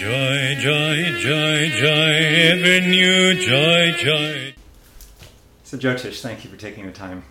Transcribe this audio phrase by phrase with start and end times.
[0.00, 4.54] Joy, joy, joy, joy, ever new joy, joy.
[5.62, 7.22] So, Jyotish, thank you for taking the time.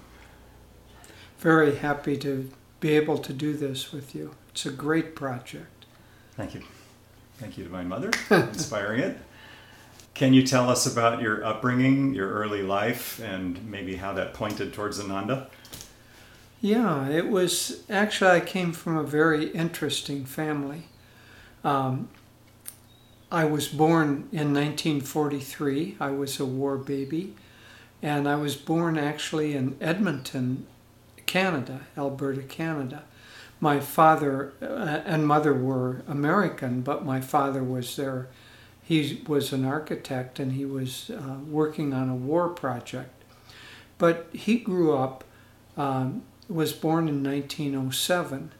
[1.39, 4.35] Very happy to be able to do this with you.
[4.51, 5.87] It's a great project.
[6.35, 6.61] Thank you.
[7.39, 9.17] Thank you, Divine Mother, for inspiring it.
[10.13, 14.73] Can you tell us about your upbringing, your early life, and maybe how that pointed
[14.73, 15.49] towards Ananda?
[16.61, 20.83] Yeah, it was actually, I came from a very interesting family.
[21.63, 22.09] Um,
[23.31, 25.97] I was born in 1943.
[25.99, 27.35] I was a war baby.
[28.01, 30.65] And I was born actually in Edmonton,
[31.25, 33.03] Canada, Alberta, Canada.
[33.59, 38.29] My father uh, and mother were American, but my father was there.
[38.81, 43.11] He was an architect and he was uh, working on a war project.
[43.97, 45.25] But he grew up,
[45.75, 48.51] um, was born in 1907,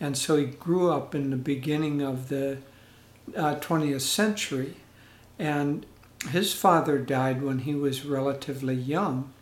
[0.00, 2.58] and so he grew up in the beginning of the
[3.36, 4.76] uh, 20th century.
[5.38, 5.86] And
[6.30, 9.32] his father died when he was relatively young.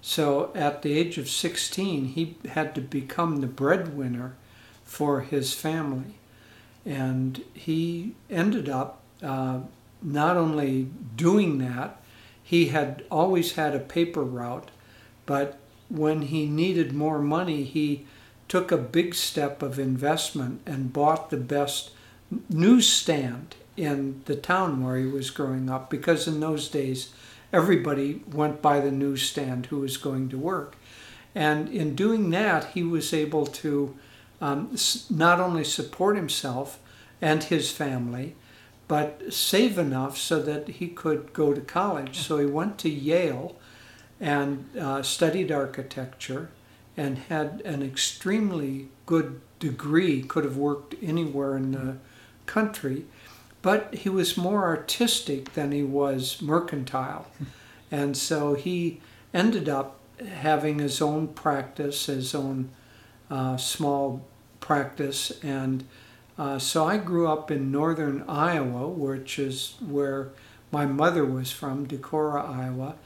[0.00, 4.34] So at the age of 16, he had to become the breadwinner
[4.84, 6.16] for his family.
[6.84, 9.60] And he ended up uh,
[10.02, 12.00] not only doing that,
[12.42, 14.70] he had always had a paper route,
[15.26, 18.06] but when he needed more money, he
[18.48, 21.90] took a big step of investment and bought the best
[22.48, 27.12] newsstand in the town where he was growing up because in those days
[27.52, 30.76] everybody went by the newsstand who was going to work.
[31.34, 33.96] And in doing that, he was able to
[34.40, 34.76] um,
[35.08, 36.78] not only support himself
[37.20, 38.34] and his family,
[38.88, 42.18] but save enough so that he could go to college.
[42.18, 43.56] So he went to Yale
[44.20, 46.50] and uh, studied architecture
[46.96, 51.96] and had an extremely good degree, could have worked anywhere in the
[52.46, 53.04] country
[53.62, 57.26] but he was more artistic than he was mercantile.
[57.90, 59.00] and so he
[59.32, 62.70] ended up having his own practice, his own
[63.30, 64.26] uh, small
[64.60, 65.32] practice.
[65.42, 65.84] And
[66.36, 70.30] uh, so I grew up in northern Iowa, which is where
[70.72, 72.96] my mother was from, Decorah, Iowa.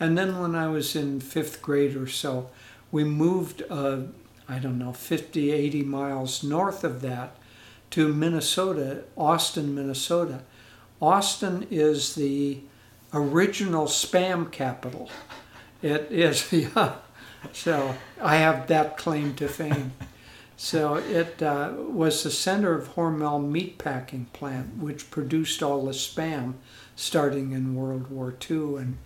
[0.00, 2.50] And then when I was in fifth grade or so,
[2.90, 4.00] we moved, uh,
[4.48, 7.36] I don't know, 50, 80 miles north of that
[7.90, 10.42] to Minnesota, Austin, Minnesota.
[11.00, 12.60] Austin is the
[13.12, 15.10] original spam capital.
[15.82, 16.96] It is, yeah.
[17.52, 19.92] So I have that claim to fame.
[20.56, 26.54] So it uh, was the center of Hormel meatpacking plant, which produced all the spam
[26.96, 28.96] starting in World War II, and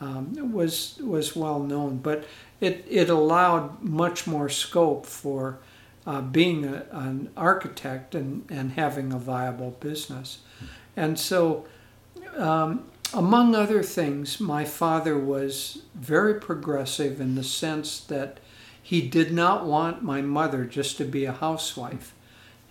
[0.00, 1.98] um, was was well known.
[1.98, 2.24] But
[2.60, 5.58] it it allowed much more scope for
[6.06, 10.38] uh, being a, an architect and, and having a viable business.
[10.96, 11.66] And so,
[12.36, 18.40] um, among other things, my father was very progressive in the sense that
[18.82, 22.14] he did not want my mother just to be a housewife.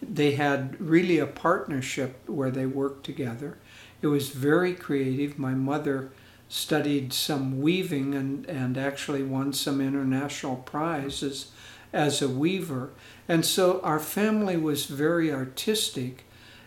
[0.02, 3.58] They had really a partnership where they worked together.
[4.02, 5.38] It was very creative.
[5.38, 6.12] My mother
[6.50, 11.52] studied some weaving and, and actually won some international prizes
[11.94, 12.90] as a weaver.
[13.28, 16.26] And so our family was very artistic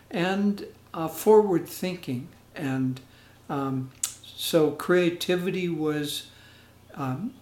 [0.09, 2.29] and uh, forward thinking.
[2.55, 2.99] And
[3.49, 6.27] um, so creativity was
[6.95, 7.33] um,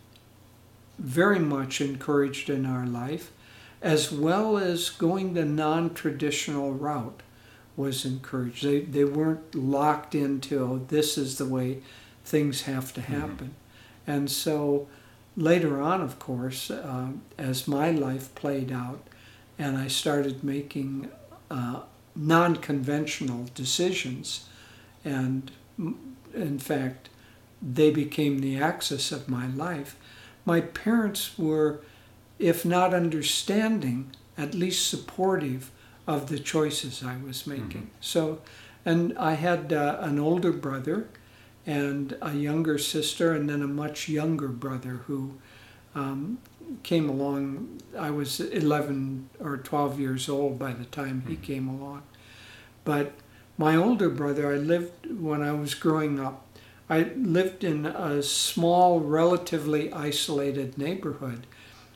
[0.98, 3.32] very much encouraged in our life,
[3.82, 7.22] as well as going the non traditional route
[7.76, 8.66] was encouraged.
[8.66, 11.80] They, they weren't locked into, oh, this is the way
[12.24, 13.20] things have to mm-hmm.
[13.20, 13.48] happen.
[13.48, 14.12] Mm-hmm.
[14.12, 14.88] And so
[15.36, 17.08] later on, of course, uh,
[17.38, 19.08] as my life played out,
[19.58, 21.10] and I started making
[21.50, 21.82] uh,
[22.16, 24.48] non conventional decisions,
[25.04, 25.52] and
[26.34, 27.10] in fact,
[27.62, 29.96] they became the axis of my life.
[30.46, 31.82] My parents were,
[32.40, 35.72] if not understanding, at least supportive
[36.06, 37.68] of the choices I was making.
[37.68, 38.02] Mm-hmm.
[38.02, 38.42] So,
[38.86, 41.08] and I had uh, an older brother
[41.66, 45.36] and a younger sister, and then a much younger brother who
[45.96, 46.40] um,
[46.84, 47.82] came along.
[47.98, 51.42] I was 11 or 12 years old by the time he hmm.
[51.42, 52.04] came along.
[52.84, 53.14] But
[53.58, 56.46] my older brother, I lived when I was growing up,
[56.90, 61.48] I lived in a small, relatively isolated neighborhood.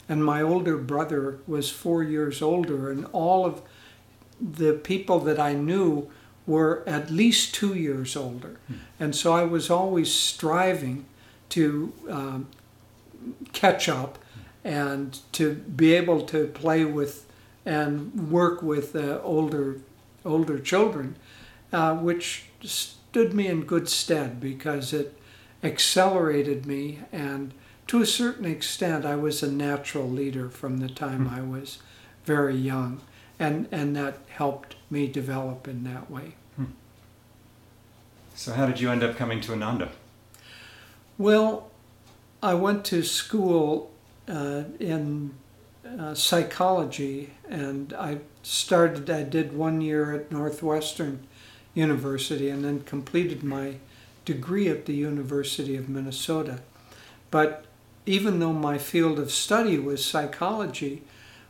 [0.07, 3.61] And my older brother was four years older, and all of
[4.39, 6.09] the people that I knew
[6.47, 8.57] were at least two years older.
[8.67, 8.73] Hmm.
[8.99, 11.05] And so I was always striving
[11.49, 12.47] to um,
[13.53, 14.17] catch up
[14.63, 17.25] and to be able to play with
[17.65, 19.79] and work with uh, older
[20.25, 21.15] older children
[21.71, 25.17] uh, which stood me in good stead because it
[25.63, 27.53] accelerated me and
[27.87, 31.79] to a certain extent I was a natural leader from the time I was
[32.25, 33.01] very young
[33.39, 36.33] and, and that helped me develop in that way.
[38.37, 39.89] So, how did you end up coming to Ananda?
[41.17, 41.71] Well,
[42.43, 43.91] I went to school
[44.27, 45.33] uh, in
[45.99, 51.25] uh, psychology and I started, I did one year at Northwestern
[51.73, 53.77] University and then completed my
[54.23, 56.59] degree at the University of Minnesota.
[57.31, 57.65] But
[58.05, 61.01] even though my field of study was psychology,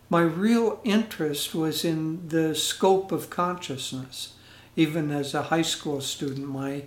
[0.09, 4.33] my real interest was in the scope of consciousness.
[4.75, 6.83] Even as a high school student, my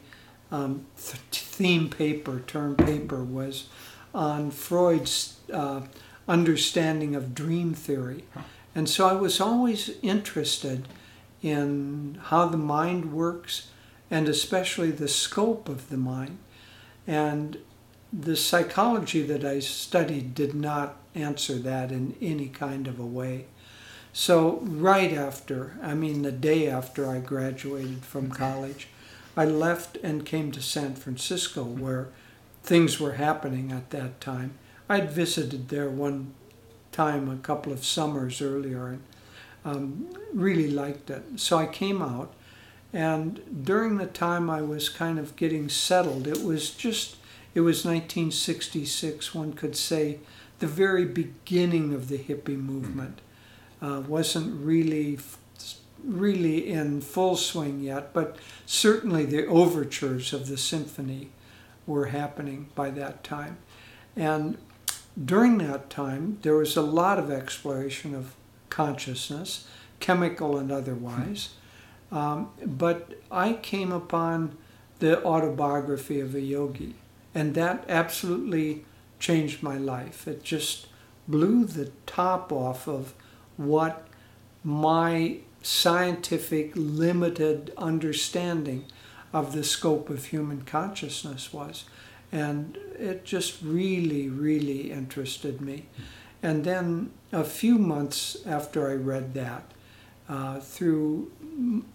[0.51, 3.67] um, th- theme paper, term paper, was
[4.15, 5.83] on Freud's uh,
[6.29, 8.25] understanding of dream theory.
[8.75, 10.87] And so I was always interested
[11.43, 13.69] in how the mind works
[14.11, 16.39] and especially the scope of the mind.
[17.07, 17.59] And
[18.13, 23.47] the psychology that I studied did not answer that in any kind of a way.
[24.13, 28.89] So, right after, I mean, the day after I graduated from college,
[29.37, 32.09] I left and came to San Francisco where
[32.65, 34.55] things were happening at that time.
[34.89, 36.35] I'd visited there one
[36.91, 39.03] time a couple of summers earlier and
[39.65, 41.23] um, really liked it.
[41.37, 42.35] So I came out,
[42.93, 47.17] and during the time I was kind of getting settled, it was just,
[47.55, 50.19] it was 1966, one could say,
[50.59, 53.21] the very beginning of the hippie movement.
[53.83, 55.19] Uh, wasn't really
[56.05, 58.37] really in full swing yet, but
[58.67, 61.31] certainly the overtures of the symphony
[61.87, 63.59] were happening by that time.
[64.17, 64.59] And
[65.23, 68.35] during that time, there was a lot of exploration of
[68.69, 69.67] consciousness,
[69.99, 71.51] chemical and otherwise.
[72.13, 74.57] Um, but I came upon
[74.99, 76.95] the autobiography of a yogi,
[77.35, 78.85] and that absolutely
[79.19, 80.27] changed my life.
[80.27, 80.87] It just
[81.29, 83.15] blew the top off of
[83.57, 84.07] what
[84.65, 88.87] my scientific limited understanding
[89.33, 91.85] of the scope of human consciousness was.
[92.33, 95.87] And it just really, really interested me.
[96.43, 99.71] And then a few months after I read that,
[100.29, 101.31] uh, through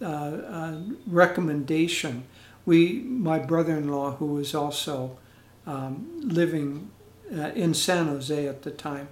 [0.01, 2.25] uh, uh, recommendation,
[2.65, 5.17] we, my brother-in-law, who was also
[5.65, 6.91] um, living
[7.31, 9.07] uh, in San Jose at the time,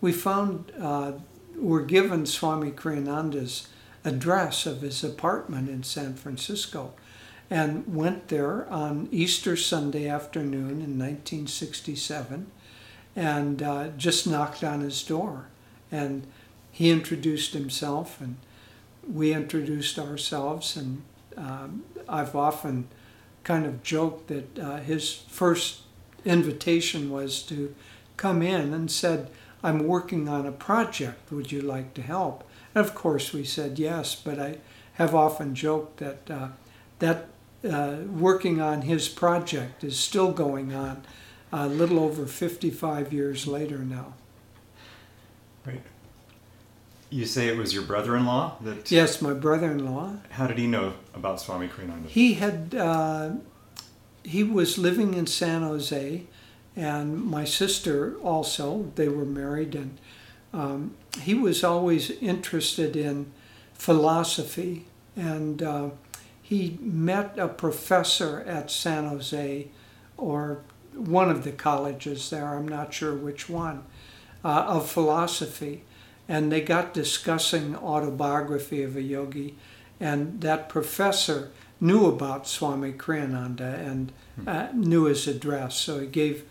[0.00, 1.12] we found uh,
[1.56, 3.68] were given Swami Kriyananda's
[4.04, 6.92] address of his apartment in San Francisco
[7.50, 12.46] and went there on Easter Sunday afternoon in 1967
[13.16, 15.48] and uh, just knocked on his door.
[15.90, 16.26] And
[16.70, 18.36] he introduced himself and
[19.10, 20.76] we introduced ourselves.
[20.76, 21.02] And
[21.36, 22.88] um, I've often
[23.44, 25.80] kind of joked that uh, his first
[26.28, 27.74] invitation was to
[28.16, 29.30] come in and said,
[29.62, 31.32] I'm working on a project.
[31.32, 32.48] Would you like to help?
[32.74, 34.58] And of course, we said yes, but I
[34.94, 36.48] have often joked that uh,
[36.98, 37.28] that
[37.68, 41.02] uh, working on his project is still going on
[41.52, 44.14] a little over 55 years later now.
[45.64, 45.82] Right.
[47.10, 48.90] You say it was your brother-in-law that.
[48.90, 50.16] Yes, my brother-in-law.
[50.30, 52.06] How did he know about Swami Kriyananda?
[52.06, 53.32] He had uh,
[54.28, 56.22] he was living in San Jose,
[56.76, 58.92] and my sister also.
[58.94, 59.98] They were married, and
[60.52, 63.32] um, he was always interested in
[63.72, 64.84] philosophy,
[65.16, 65.90] and uh,
[66.42, 69.68] he met a professor at San Jose,
[70.18, 70.60] or
[70.94, 72.48] one of the colleges there.
[72.48, 73.84] I'm not sure which one
[74.44, 75.84] uh, of philosophy,
[76.28, 79.54] and they got discussing autobiography of a yogi,
[79.98, 84.12] and that professor knew about Swami Kriyananda and
[84.46, 86.44] uh, knew his address, so he gave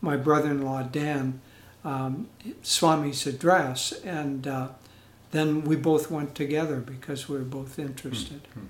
[0.00, 1.40] my brother-in-law Dan
[1.84, 2.28] um,
[2.62, 4.68] Swami's address, and uh,
[5.32, 8.42] then we both went together because we were both interested.
[8.56, 8.66] Mhm.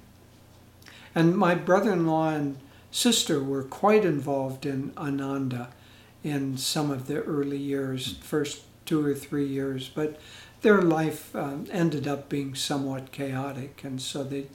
[1.15, 2.57] And my brother-in-law and
[2.91, 5.69] sister were quite involved in Ananda
[6.25, 10.19] in some of the early years, first two or three years, but
[10.63, 14.47] their life um, ended up being somewhat chaotic, and so they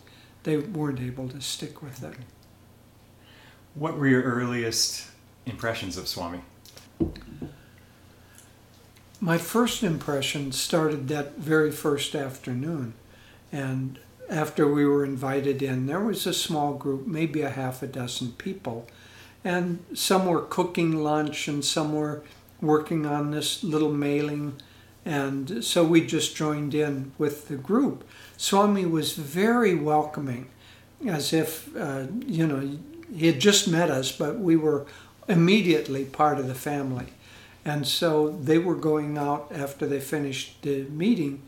[0.44, 2.16] they weren't able to stick with it.
[3.76, 5.08] What were your earliest
[5.46, 6.42] impressions of Swami?
[9.22, 12.94] My first impression started that very first afternoon,
[13.52, 17.88] and after we were invited in, there was a small group, maybe a half a
[17.88, 18.88] dozen people,
[19.44, 22.24] and some were cooking lunch and some were
[22.62, 24.56] working on this little mailing,
[25.06, 28.04] and so we just joined in with the group.
[28.38, 30.50] Swami was very welcoming,
[31.08, 32.78] as if, uh, you know,
[33.14, 34.86] he had just met us, but we were
[35.28, 37.08] immediately part of the family.
[37.66, 41.42] And so they were going out after they finished the meeting,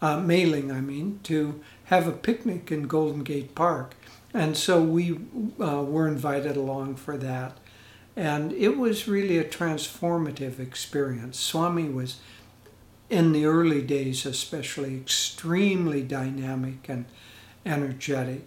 [0.00, 3.94] uh, mailing, I mean, to have a picnic in Golden Gate Park.
[4.32, 5.18] And so we
[5.60, 7.58] uh, were invited along for that.
[8.16, 11.38] And it was really a transformative experience.
[11.38, 12.18] Swami was,
[13.10, 17.04] in the early days especially, extremely dynamic and
[17.66, 18.46] energetic.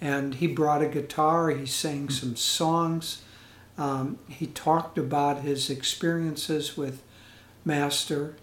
[0.00, 3.22] And he brought a guitar, he sang some songs,
[3.78, 7.02] um, he talked about his experiences with
[7.64, 8.34] Master.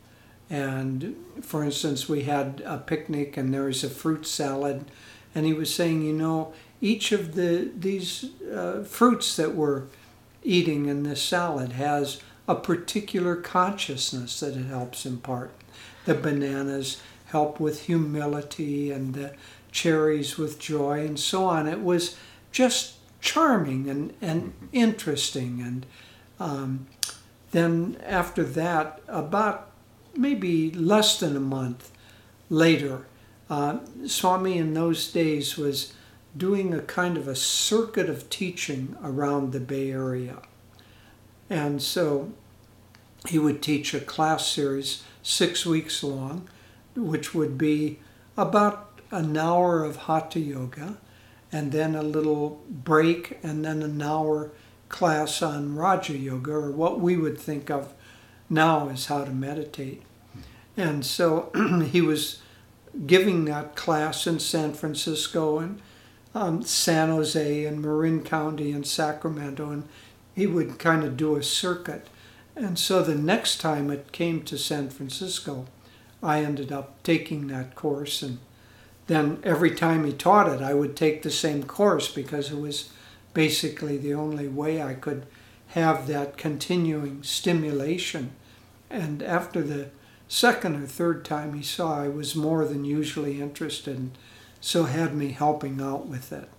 [0.49, 4.85] And for instance, we had a picnic and there was a fruit salad.
[5.35, 9.83] And he was saying, you know, each of the these uh, fruits that we're
[10.43, 15.51] eating in this salad has a particular consciousness that it helps impart.
[16.05, 19.33] The bananas help with humility and the
[19.71, 21.67] cherries with joy and so on.
[21.67, 22.15] It was
[22.51, 25.61] just charming and, and interesting.
[25.61, 25.85] And
[26.39, 26.87] um,
[27.51, 29.71] then after that, about
[30.15, 31.91] maybe less than a month
[32.49, 33.05] later,
[33.49, 35.93] uh, Swami in those days was
[36.35, 40.37] doing a kind of a circuit of teaching around the Bay Area.
[41.49, 42.31] And so
[43.27, 46.47] he would teach a class series six weeks long,
[46.95, 47.99] which would be
[48.35, 50.97] about an hour of hatha yoga
[51.51, 54.51] and then a little break and then an hour
[54.89, 57.93] class on Raja Yoga or what we would think of
[58.49, 60.03] now as how to meditate.
[60.75, 61.51] And so
[61.91, 62.41] he was
[63.05, 65.81] giving that class in San Francisco and
[66.33, 69.87] um, San Jose and Marin County and Sacramento, and
[70.37, 72.07] he would kind of do a circuit.
[72.55, 75.65] And so the next time it came to San Francisco,
[76.21, 78.37] I ended up taking that course and
[79.07, 82.89] then every time he taught it, I would take the same course because it was
[83.33, 85.25] basically the only way I could
[85.69, 88.31] have that continuing stimulation.
[88.89, 89.89] And after the
[90.27, 94.11] second or third time he saw I was more than usually interested, and
[94.59, 96.49] so had me helping out with it.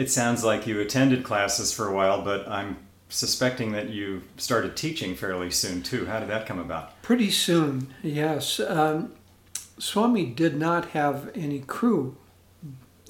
[0.00, 2.78] It sounds like you attended classes for a while, but I'm
[3.10, 6.06] suspecting that you started teaching fairly soon too.
[6.06, 7.02] How did that come about?
[7.02, 8.60] Pretty soon, yes.
[8.60, 9.12] Um,
[9.78, 12.16] Swami did not have any crew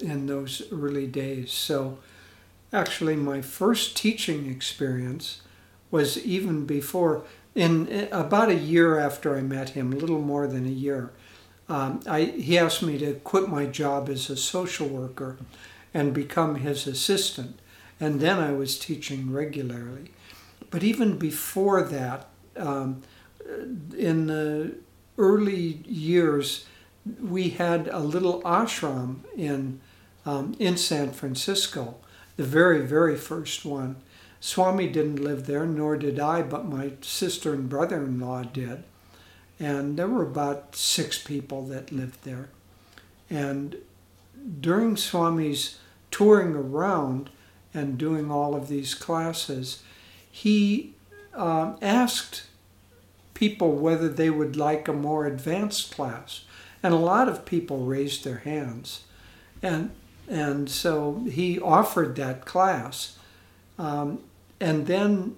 [0.01, 1.53] in those early days.
[1.53, 1.99] So
[2.73, 5.43] actually, my first teaching experience
[5.93, 7.23] was even before,
[7.55, 11.13] in about a year after I met him, a little more than a year.
[11.69, 15.39] Um, I, he asked me to quit my job as a social worker
[15.93, 17.59] and become his assistant.
[17.99, 20.11] And then I was teaching regularly.
[20.71, 23.03] But even before that, um,
[23.97, 24.75] in the
[25.19, 26.67] early years,
[27.21, 29.81] we had a little ashram in
[30.27, 31.97] um, in San Francisco,
[32.37, 33.97] the very very first one.
[34.39, 38.85] Swami didn't live there, nor did I, but my sister and brother-in-law did,
[39.59, 42.49] and there were about six people that lived there.
[43.29, 43.77] And
[44.61, 45.79] during Swami's
[46.11, 47.31] touring around
[47.73, 49.83] and doing all of these classes,
[50.31, 50.95] he
[51.35, 52.45] uh, asked
[53.35, 56.45] people whether they would like a more advanced class.
[56.83, 59.05] And a lot of people raised their hands.
[59.63, 59.91] And,
[60.29, 63.19] and so he offered that class.
[63.79, 64.21] Um,
[64.61, 65.37] and then,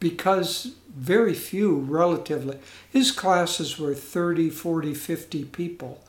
[0.00, 6.02] because very few relatively, his classes were 30, 40, 50 people.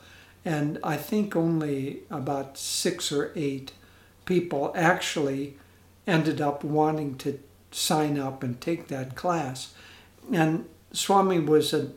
[0.45, 3.71] And I think only about six or eight
[4.25, 5.57] people actually
[6.05, 7.39] ended up wanting to
[7.71, 9.73] sign up and take that class.
[10.31, 11.91] And Swami was a,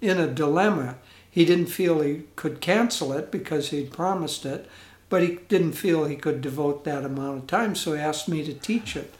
[0.00, 0.96] in a dilemma.
[1.30, 4.68] He didn't feel he could cancel it because he'd promised it,
[5.08, 8.44] but he didn't feel he could devote that amount of time, so he asked me
[8.44, 9.14] to teach it.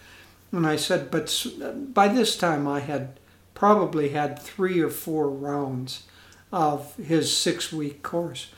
[0.53, 1.47] And I said, but
[1.95, 3.21] by this time I had
[3.55, 6.05] probably had three or four rounds
[6.53, 8.51] of his six week course.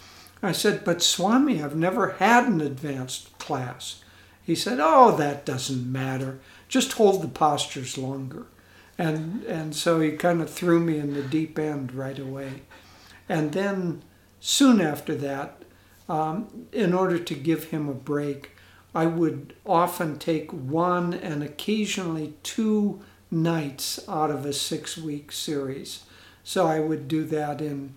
[0.42, 4.02] I said, but Swami, I've never had an advanced class.
[4.42, 6.40] He said, oh, that doesn't matter.
[6.68, 8.46] Just hold the postures longer.
[8.98, 12.62] And, and so he kind of threw me in the deep end right away.
[13.28, 14.02] And then
[14.40, 15.62] soon after that,
[16.08, 18.50] um, in order to give him a break,
[18.94, 26.04] I would often take one and occasionally two nights out of a six week series.
[26.44, 27.94] So I would do that in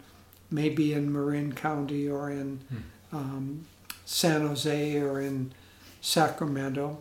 [0.49, 3.15] maybe in Marin County or in hmm.
[3.15, 3.65] um,
[4.05, 5.51] San Jose or in
[6.01, 6.99] Sacramento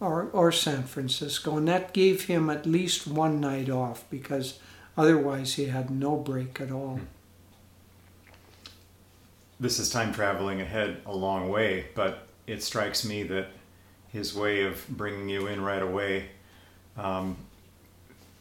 [0.00, 1.56] or, or San Francisco.
[1.56, 4.58] And that gave him at least one night off because
[4.96, 6.96] otherwise he had no break at all.
[6.96, 7.04] Hmm
[9.60, 13.48] this is time traveling ahead a long way, but it strikes me that
[14.12, 16.26] his way of bringing you in right away
[16.96, 17.36] um,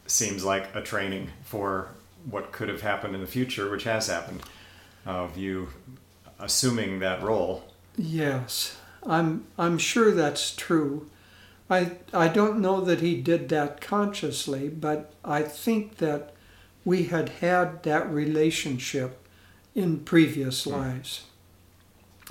[0.06, 1.88] seems like a training for
[2.30, 4.42] what could have happened in the future, which has happened,
[5.06, 5.70] of you
[6.40, 7.64] assuming that role.
[7.98, 11.10] Yes, I'm I'm sure that's true.
[11.70, 16.34] I I don't know that he did that consciously, but I think that
[16.86, 19.20] we had had that relationship
[19.76, 21.24] in previous lives.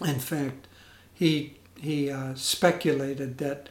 [0.04, 0.66] In fact,
[1.14, 3.68] he he uh, speculated that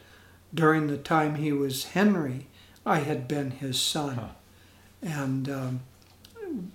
[0.54, 2.46] during the time he was Henry,
[2.84, 4.28] I had been his son, Huh.
[5.02, 5.80] and um,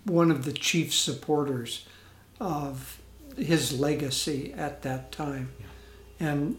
[0.05, 1.85] one of the chief supporters
[2.39, 3.01] of
[3.37, 5.49] his legacy at that time.
[6.19, 6.57] And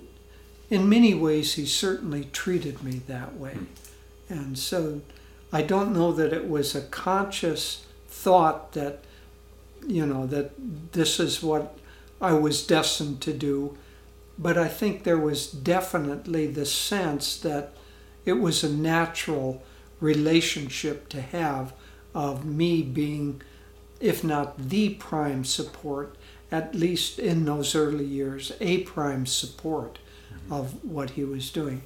[0.70, 3.54] in many ways, he certainly treated me that way.
[4.28, 4.34] Hmm.
[4.34, 5.00] And so
[5.52, 9.00] I don't know that it was a conscious thought that,
[9.86, 10.52] you know, that
[10.92, 11.78] this is what
[12.20, 13.76] I was destined to do.
[14.38, 17.72] But I think there was definitely the sense that
[18.24, 19.62] it was a natural
[20.00, 21.72] relationship to have
[22.18, 23.40] of me being,
[24.00, 26.16] if not the prime support,
[26.50, 30.00] at least in those early years, a prime support
[30.50, 31.82] of what he was doing.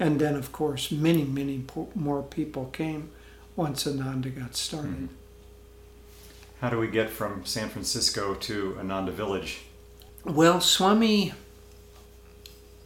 [0.00, 3.10] And then, of course, many, many po- more people came
[3.56, 5.10] once Ananda got started.
[6.62, 9.64] How do we get from San Francisco to Ananda Village?
[10.24, 11.34] Well, Swami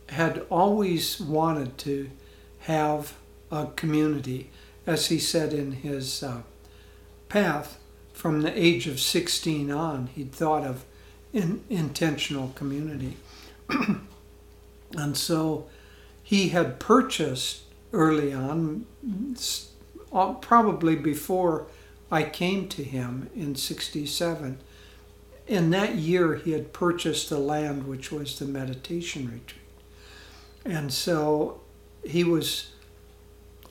[0.08, 2.10] had always wanted to
[2.60, 3.14] have
[3.52, 4.50] a community,
[4.84, 6.42] as he said in his uh,
[7.28, 7.78] path.
[8.12, 10.84] From the age of 16 on, he'd thought of
[11.32, 13.16] in, intentional community.
[14.96, 15.68] and so
[16.22, 18.86] he had purchased early on,
[20.12, 21.68] uh, probably before
[22.10, 24.58] I came to him in 67.
[25.46, 29.62] In that year, he had purchased the land which was the meditation retreat.
[30.64, 31.60] And so
[32.04, 32.72] he was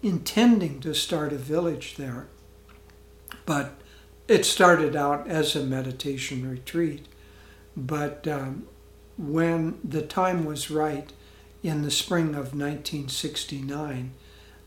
[0.02, 2.28] intending to start a village there.
[3.48, 3.72] But
[4.28, 7.08] it started out as a meditation retreat.
[7.76, 8.68] But um,
[9.18, 11.12] when the time was right,
[11.64, 14.12] in the spring of 1969,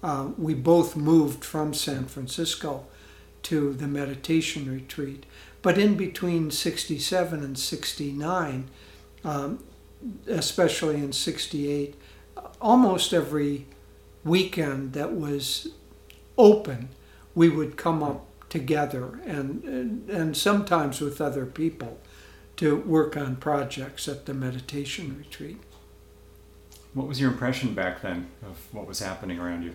[0.03, 2.87] uh, we both moved from San Francisco
[3.43, 5.25] to the meditation retreat.
[5.63, 8.71] But in between 67 and 69,
[9.25, 9.63] um,
[10.27, 11.95] especially in 68,
[12.63, 13.67] almost every
[14.25, 15.69] weekend that was
[16.39, 16.89] open,
[17.35, 21.99] we would come up together and, and, and sometimes with other people
[22.57, 25.59] to work on projects at the meditation retreat.
[26.93, 29.75] What was your impression back then of what was happening around you?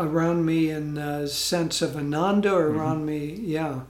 [0.00, 3.82] around me in the sense of Ananda or around me, yeah.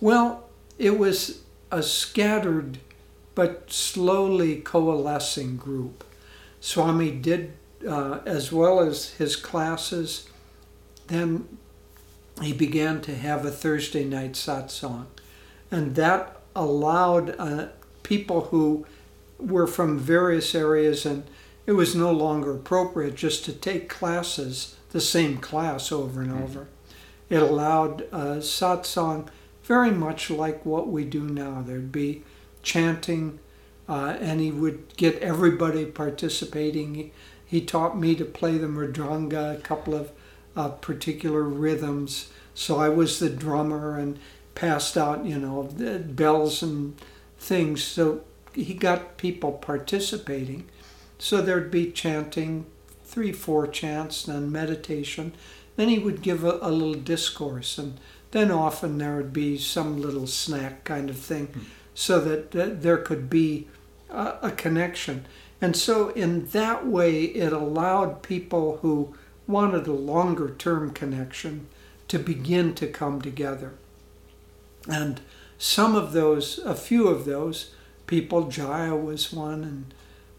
[0.00, 2.78] Well, it was a scattered
[3.34, 6.04] but slowly coalescing group.
[6.60, 7.52] Swami did,
[7.86, 10.28] uh, as well as his classes,
[11.06, 11.58] then
[12.42, 15.06] he began to have a Thursday night satsang.
[15.70, 17.68] And that allowed uh,
[18.02, 18.86] people who
[19.38, 21.24] were from various areas, and
[21.66, 26.68] it was no longer appropriate just to take classes the same class over and over.
[27.28, 29.28] It allowed uh, satsang
[29.62, 31.62] very much like what we do now.
[31.64, 32.24] There'd be
[32.62, 33.38] chanting,
[33.88, 36.94] uh, and he would get everybody participating.
[36.94, 37.12] He,
[37.44, 40.10] he taught me to play the mridanga, a couple of
[40.58, 42.30] uh, particular rhythms.
[42.52, 44.18] So I was the drummer and
[44.56, 47.00] passed out, you know, the bells and
[47.38, 47.84] things.
[47.84, 50.68] So he got people participating.
[51.16, 52.66] So there'd be chanting,
[53.04, 55.32] three, four chants, then meditation.
[55.76, 58.00] Then he would give a, a little discourse, and
[58.32, 62.98] then often there would be some little snack kind of thing, so that, that there
[62.98, 63.68] could be
[64.10, 65.24] a, a connection.
[65.60, 69.14] And so, in that way, it allowed people who
[69.48, 71.66] wanted a longer term connection
[72.06, 73.72] to begin to come together.
[74.88, 75.20] And
[75.58, 77.74] some of those, a few of those
[78.06, 79.94] people, Jaya was one, and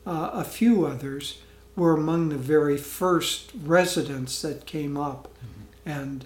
[0.06, 1.41] uh, a few others,
[1.76, 5.30] were among the very first residents that came up.
[5.86, 6.26] And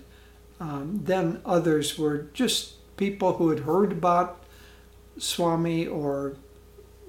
[0.60, 4.44] um, then others were just people who had heard about
[5.18, 6.36] Swami or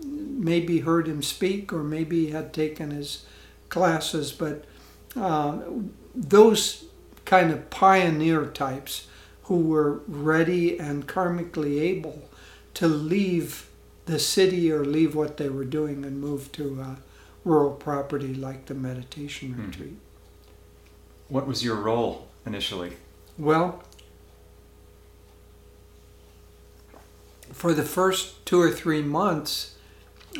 [0.04, 3.24] maybe heard him speak or maybe had taken his
[3.68, 4.32] classes.
[4.32, 4.64] But
[5.16, 5.58] uh,
[6.14, 6.84] those
[7.24, 9.06] kind of pioneer types
[9.44, 12.28] who were ready and karmically able
[12.74, 13.68] to leave
[14.06, 16.94] the city or leave what they were doing and move to uh,
[17.44, 19.66] rural property like the meditation Hmm.
[19.66, 19.96] retreat.
[21.28, 22.92] What was your role initially?
[23.38, 23.82] Well,
[27.52, 29.74] for the first two or three months,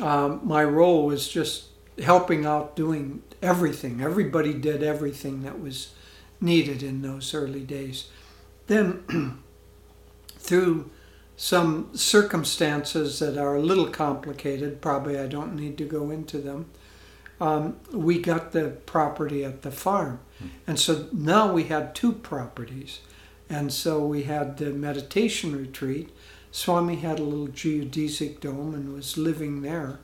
[0.01, 1.65] um, my role was just
[2.03, 4.01] helping out, doing everything.
[4.01, 5.93] Everybody did everything that was
[6.41, 8.09] needed in those early days.
[8.67, 9.41] Then,
[10.37, 10.89] through
[11.37, 16.67] some circumstances that are a little complicated, probably I don't need to go into them,
[17.41, 20.19] um, we got the property at the farm.
[20.67, 23.01] And so now we had two properties.
[23.49, 26.09] And so we had the meditation retreat.
[26.51, 29.99] Swami had a little geodesic dome and was living there.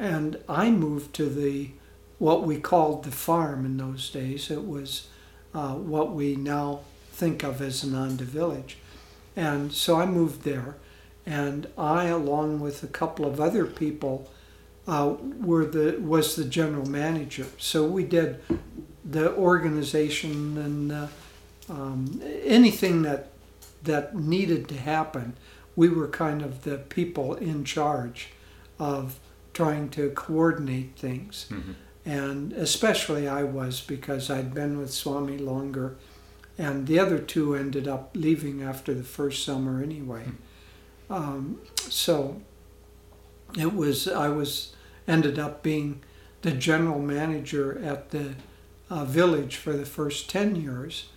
[0.00, 1.72] And I moved to the
[2.18, 4.50] what we called the farm in those days.
[4.50, 5.08] It was
[5.54, 6.80] uh, what we now
[7.12, 8.78] think of as Ananda Village.
[9.36, 10.76] And so I moved there,
[11.26, 14.30] and I, along with a couple of other people,
[14.88, 17.46] uh, were the was the general manager.
[17.58, 18.40] So we did
[19.04, 21.06] the organization and uh,
[21.68, 23.32] um, anything that
[23.82, 25.36] that needed to happen.
[25.76, 28.28] We were kind of the people in charge
[28.78, 29.18] of
[29.52, 31.46] trying to coordinate things.
[31.50, 31.74] Mhm.
[32.04, 35.96] And especially I was because I'd been with Swami longer,
[36.58, 40.24] and the other two ended up leaving after the first summer anyway.
[41.08, 42.40] Um, so
[43.58, 44.74] it was I was
[45.08, 46.00] ended up being
[46.42, 48.34] the general manager at the
[48.88, 51.10] uh, village for the first ten years,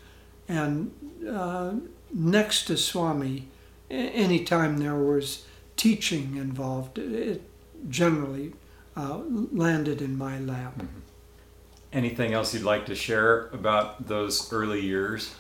[0.50, 0.92] and
[1.30, 1.74] uh,
[2.14, 3.48] next to Swami,
[3.90, 7.42] anytime there was teaching involved, it
[7.90, 8.54] generally
[8.96, 10.82] uh, landed in my lap.
[11.92, 15.36] Anything else you'd like to share about those early years?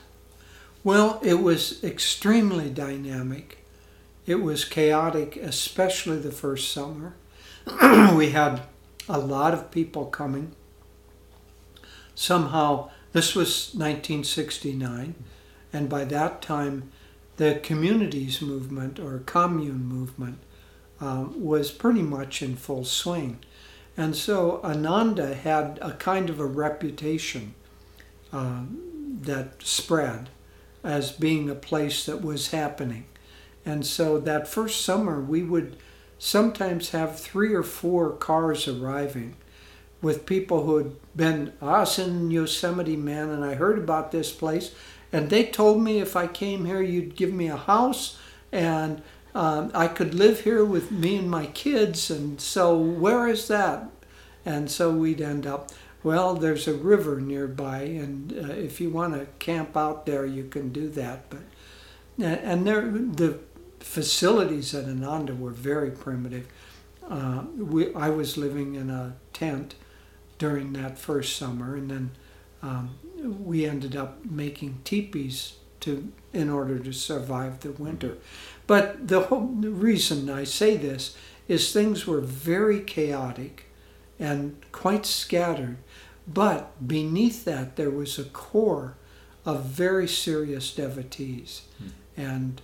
[0.83, 3.65] Well, it was extremely dynamic.
[4.25, 7.15] It was chaotic, especially the first summer.
[8.15, 8.61] we had
[9.07, 10.53] a lot of people coming.
[12.15, 15.15] Somehow, this was 1969,
[15.71, 16.91] and by that time,
[17.37, 20.39] the communities movement or commune movement
[21.03, 23.39] um, was pretty much in full swing.
[23.97, 27.55] And so Ananda had a kind of a reputation
[28.31, 30.29] um, that spread
[30.81, 33.05] as being a place that was happening.
[33.65, 35.75] And so that first summer, we would
[36.17, 39.35] sometimes have three or four cars arriving
[40.01, 44.31] with people who had been, "Ah, I in Yosemite, man, and I heard about this
[44.31, 44.71] place.
[45.11, 48.17] And they told me if I came here, you'd give me a house
[48.53, 49.01] and
[49.35, 52.09] um, I could live here with me and my kids.
[52.11, 53.89] And so, where is that?
[54.45, 55.71] And so we'd end up,
[56.03, 60.43] well, there's a river nearby, and uh, if you want to camp out there, you
[60.43, 61.29] can do that.
[61.29, 61.41] But
[62.19, 63.39] and there, the
[63.79, 66.47] facilities at Ananda were very primitive.
[67.07, 69.75] Uh, we, I was living in a tent
[70.37, 72.11] during that first summer, and then
[72.61, 78.17] um, we ended up making teepees to in order to survive the winter.
[78.67, 81.15] But the whole reason I say this
[81.47, 83.65] is things were very chaotic
[84.19, 85.77] and quite scattered.
[86.27, 88.95] But beneath that, there was a core
[89.45, 91.63] of very serious devotees.
[92.15, 92.61] And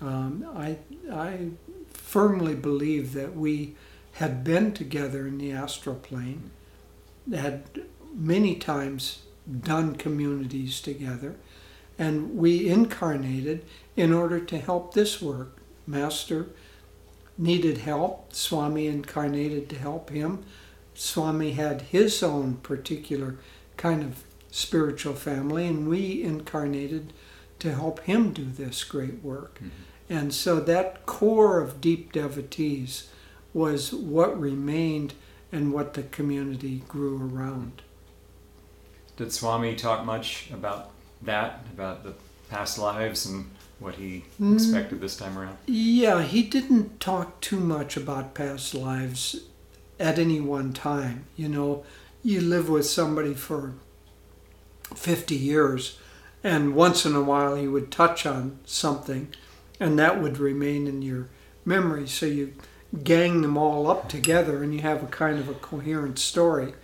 [0.00, 0.78] um, I,
[1.12, 1.50] I
[1.90, 3.76] firmly believe that we
[4.14, 6.50] had been together in the astral plane,
[7.32, 9.22] had many times
[9.62, 11.36] done communities together,
[11.98, 13.64] and we incarnated
[13.96, 15.58] in order to help this work.
[15.86, 16.46] Master
[17.36, 20.44] needed help, Swami incarnated to help him.
[20.94, 23.36] Swami had his own particular
[23.76, 27.12] kind of spiritual family, and we incarnated
[27.58, 29.56] to help him do this great work.
[29.56, 29.68] Mm-hmm.
[30.10, 33.08] And so that core of deep devotees
[33.52, 35.14] was what remained
[35.52, 37.82] and what the community grew around.
[39.16, 40.90] Did Swami talk much about
[41.22, 42.14] that, about the
[42.50, 45.56] past lives and what he expected this time around?
[45.66, 49.40] Yeah, he didn't talk too much about past lives
[50.00, 51.24] at any one time.
[51.36, 51.84] You know,
[52.22, 53.74] you live with somebody for
[54.94, 55.98] 50 years,
[56.42, 59.32] and once in a while he would touch on something,
[59.78, 61.28] and that would remain in your
[61.64, 62.08] memory.
[62.08, 62.54] So you
[63.04, 66.74] gang them all up together, and you have a kind of a coherent story.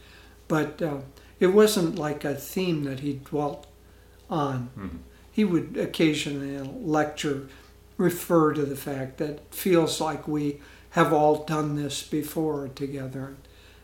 [0.46, 0.98] But uh,
[1.40, 3.66] it wasn't like a theme that he dwelt
[4.34, 4.70] on.
[4.78, 4.98] Mhm.
[5.32, 7.48] He would occasionally lecture
[7.96, 13.34] refer to the fact that it feels like we have all done this before together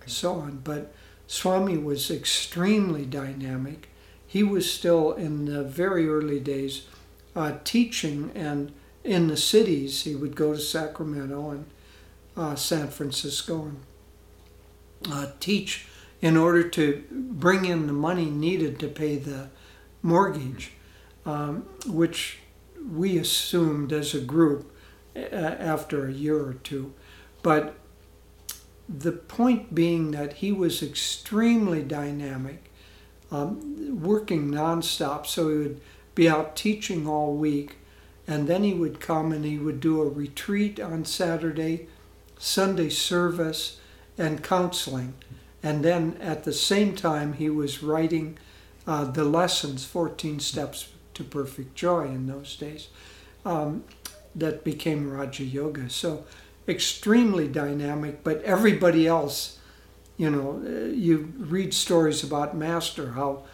[0.00, 0.60] and so on.
[0.62, 0.92] But
[1.26, 3.88] Swami was extremely dynamic.
[4.26, 6.82] He was still in the very early days
[7.36, 8.72] uh, teaching, and
[9.04, 11.64] in the cities, he would go to Sacramento and
[12.36, 15.86] uh, San Francisco and uh, teach
[16.20, 19.48] in order to bring in the money needed to pay the
[20.02, 20.72] mortgage,
[21.26, 22.38] um, which
[22.90, 24.72] we assumed as a group
[25.14, 26.92] uh, after a year or two.
[27.42, 27.76] But
[28.88, 32.70] the point being that he was extremely dynamic,
[33.30, 35.26] um, working nonstop.
[35.26, 35.80] So he would
[36.14, 37.76] be out teaching all week,
[38.26, 41.86] and then he would come and he would do a retreat on Saturday,
[42.38, 43.78] Sunday service,
[44.18, 45.14] and counseling.
[45.62, 48.38] And then at the same time, he was writing
[48.90, 52.88] uh, the lessons, 14 Steps to Perfect Joy in those days,
[53.44, 53.84] um,
[54.34, 55.88] that became Raja Yoga.
[55.88, 56.24] So
[56.66, 59.60] extremely dynamic, but everybody else,
[60.16, 63.44] you know, uh, you read stories about Master, how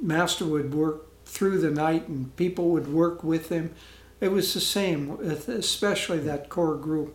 [0.00, 3.74] Master would work through the night and people would work with him.
[4.22, 7.14] It was the same, especially that core group.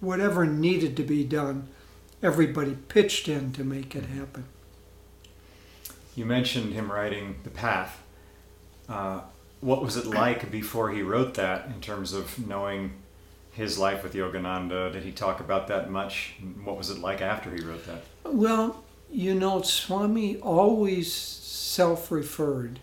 [0.00, 1.68] Whatever needed to be done,
[2.22, 4.44] everybody pitched in to make it happen.
[6.14, 8.02] You mentioned him writing The Path.
[8.88, 9.22] Uh,
[9.60, 12.92] what was it like before he wrote that in terms of knowing
[13.50, 14.92] his life with Yogananda?
[14.92, 16.34] Did he talk about that much?
[16.62, 18.02] What was it like after he wrote that?
[18.24, 22.80] Well, you know, Swami always self referred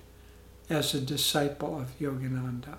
[0.70, 2.78] as a disciple of Yogananda.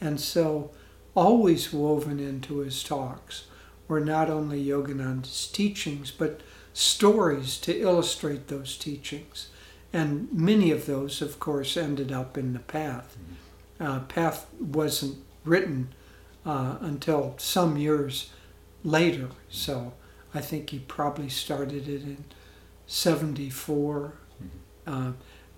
[0.00, 0.70] And so,
[1.14, 3.44] always woven into his talks
[3.86, 6.40] were not only Yogananda's teachings, but
[6.72, 9.48] stories to illustrate those teachings.
[9.92, 13.16] And many of those, of course, ended up in the Path.
[13.18, 13.84] Mm-hmm.
[13.84, 15.92] Uh, Path wasn't written
[16.46, 18.30] uh, until some years
[18.84, 19.28] later.
[19.48, 19.92] So
[20.34, 22.24] I think he probably started it in
[22.86, 24.14] 74.
[24.42, 25.08] Mm-hmm.
[25.08, 25.12] Uh,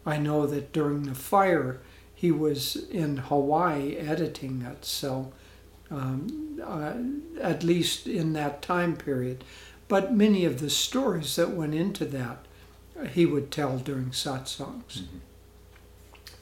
[0.07, 1.81] I know that during the fire,
[2.15, 4.85] he was in Hawaii editing it.
[4.85, 5.33] So
[5.91, 6.95] um, uh,
[7.41, 9.45] at least in that time period.
[9.89, 12.44] But many of the stories that went into that,
[13.13, 15.03] he would tell during satsangs.
[15.03, 15.19] Mm-hmm.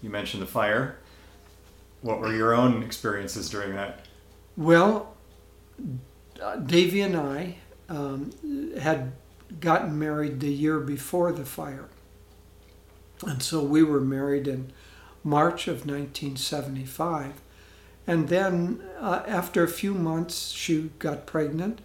[0.02, 0.98] You mentioned the fire.
[2.00, 4.06] What were your own experiences during that?
[4.56, 5.14] Well,
[6.42, 7.56] uh, Devi and I
[7.88, 8.32] um,
[8.80, 9.12] had
[9.60, 11.88] gotten married the year before the fire.
[13.24, 14.72] And so we were married in
[15.22, 17.40] March of 1975.
[18.06, 21.80] And then uh, after a few months, she got pregnant.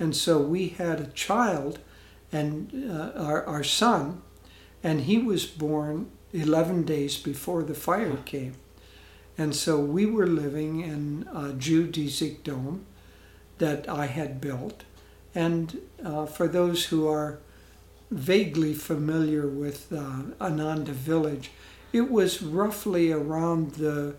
[0.00, 1.80] And so we had a child,
[2.32, 4.22] and uh, our, our son,
[4.82, 8.54] and he was born 11 days before the fire came.
[9.36, 12.84] And so we were living in a geodesic dome
[13.58, 14.84] that I had built.
[15.34, 17.38] And uh, for those who are
[18.10, 21.50] vaguely familiar with uh, Ananda Village,
[21.92, 24.16] it was roughly around the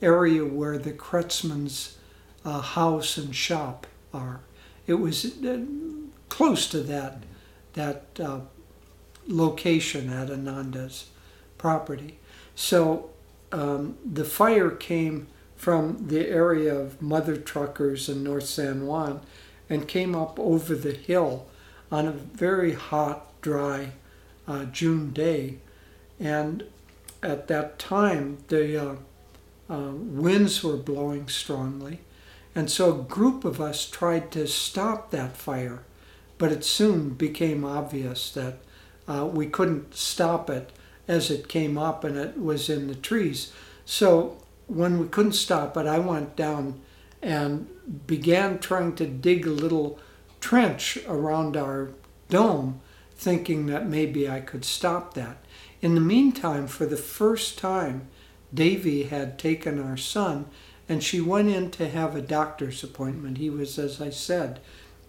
[0.00, 1.98] area where the Kretzmann's
[2.44, 4.40] uh, house and shop are.
[4.86, 5.60] It was uh,
[6.28, 7.22] close to that
[7.74, 8.40] that uh,
[9.26, 11.10] location at Ananda's
[11.58, 12.18] property.
[12.54, 13.10] So
[13.52, 19.20] um, the fire came from the area of Mother Truckers in North San Juan
[19.68, 21.46] and came up over the hill
[21.92, 23.92] on a very hot, dry
[24.48, 25.58] uh, June day.
[26.18, 26.64] And
[27.22, 28.94] at that time, the uh,
[29.68, 32.00] uh, winds were blowing strongly.
[32.54, 35.82] And so a group of us tried to stop that fire,
[36.40, 38.56] but it soon became obvious that
[39.06, 40.72] uh, we couldn't stop it
[41.06, 43.52] as it came up and it was in the trees.
[43.84, 46.80] So when we couldn't stop it, I went down
[47.20, 47.68] and
[48.06, 49.98] began trying to dig a little
[50.40, 51.90] trench around our
[52.30, 52.80] dome,
[53.12, 55.44] thinking that maybe I could stop that.
[55.82, 58.08] In the meantime, for the first time,
[58.54, 60.46] Devi had taken our son
[60.88, 63.36] and she went in to have a doctor's appointment.
[63.36, 64.58] He was, as I said,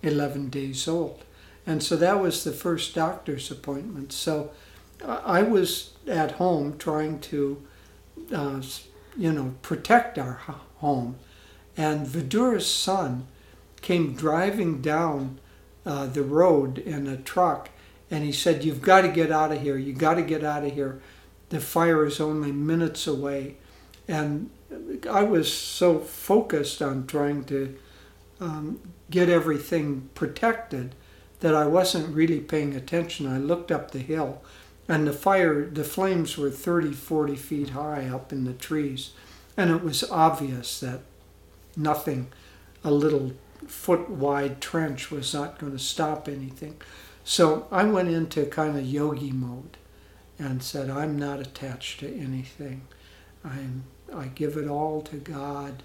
[0.04, 1.24] 11 days old.
[1.66, 4.12] And so that was the first doctor's appointment.
[4.12, 4.52] So
[5.06, 7.62] I was at home trying to,
[8.34, 8.62] uh,
[9.18, 10.42] you know, protect our
[10.78, 11.18] home.
[11.78, 13.28] And Vidura's son
[13.82, 15.40] came driving down
[15.86, 17.70] uh, the road in a truck
[18.10, 19.78] and he said, You've got to get out of here.
[19.78, 21.02] You've got to get out of here
[21.52, 23.58] the fire is only minutes away.
[24.08, 24.50] And
[25.10, 27.78] I was so focused on trying to
[28.42, 30.96] um, get everything protected
[31.40, 33.28] that I wasn't really paying attention.
[33.28, 34.42] I looked up the hill
[34.88, 39.12] and the fire, the flames were 30, 40 feet high up in the trees.
[39.56, 41.02] And it was obvious that
[41.78, 42.28] nothing,
[42.84, 43.34] a little
[43.68, 46.82] foot wide trench was not going to stop anything.
[47.24, 49.78] So I went into kind of yogi mode
[50.40, 52.82] and said, I'm not attached to anything.
[53.46, 55.84] I'm, I give it all to God.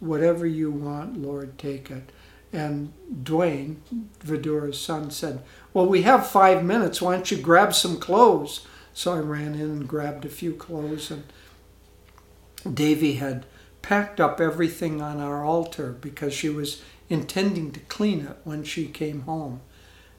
[0.00, 2.10] Whatever you want, Lord, take it.
[2.52, 3.76] And Dwayne,
[4.20, 7.02] Vidura's son, said, Well, we have five minutes.
[7.02, 8.66] Why don't you grab some clothes?
[8.94, 11.10] So I ran in and grabbed a few clothes.
[11.10, 11.24] And
[12.74, 13.46] Devi had
[13.82, 18.86] packed up everything on our altar because she was intending to clean it when she
[18.88, 19.60] came home.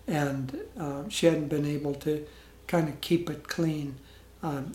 [0.07, 2.25] and uh, she hadn't been able to
[2.67, 3.95] kind of keep it clean
[4.43, 4.71] um,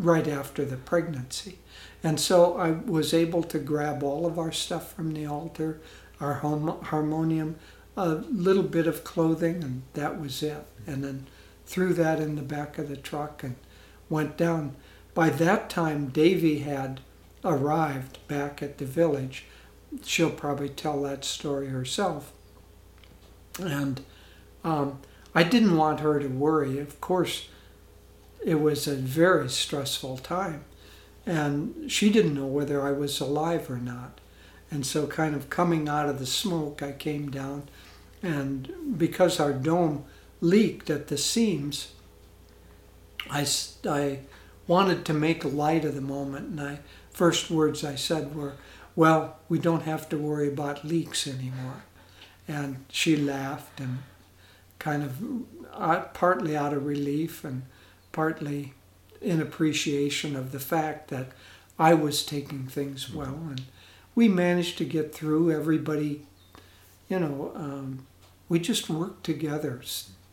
[0.00, 1.58] right after the pregnancy.
[2.04, 5.80] And so I was able to grab all of our stuff from the altar,
[6.20, 7.56] our home, harmonium,
[7.96, 10.66] a little bit of clothing, and that was it.
[10.86, 11.26] And then
[11.64, 13.56] threw that in the back of the truck and
[14.10, 14.76] went down.
[15.14, 17.00] By that time, Devi had
[17.42, 19.46] arrived back at the village.
[20.04, 22.32] She'll probably tell that story herself.
[23.58, 24.02] And
[24.62, 24.98] um,
[25.34, 26.78] I didn't want her to worry.
[26.78, 27.48] Of course,
[28.44, 30.64] it was a very stressful time.
[31.26, 34.20] And she didn't know whether I was alive or not.
[34.70, 37.68] And so, kind of coming out of the smoke, I came down.
[38.22, 40.04] And because our dome
[40.40, 41.92] leaked at the seams,
[43.30, 43.46] I,
[43.88, 44.20] I
[44.66, 46.48] wanted to make light of the moment.
[46.48, 46.78] And I
[47.10, 48.54] first words I said were,
[48.96, 51.84] Well, we don't have to worry about leaks anymore.
[52.46, 54.00] And she laughed and
[54.78, 55.22] kind of
[55.72, 57.62] uh, partly out of relief and
[58.12, 58.74] partly
[59.24, 61.28] in appreciation of the fact that
[61.78, 63.38] I was taking things well.
[63.48, 63.62] And
[64.14, 65.50] we managed to get through.
[65.50, 66.26] Everybody,
[67.08, 68.06] you know, um,
[68.48, 69.80] we just worked together,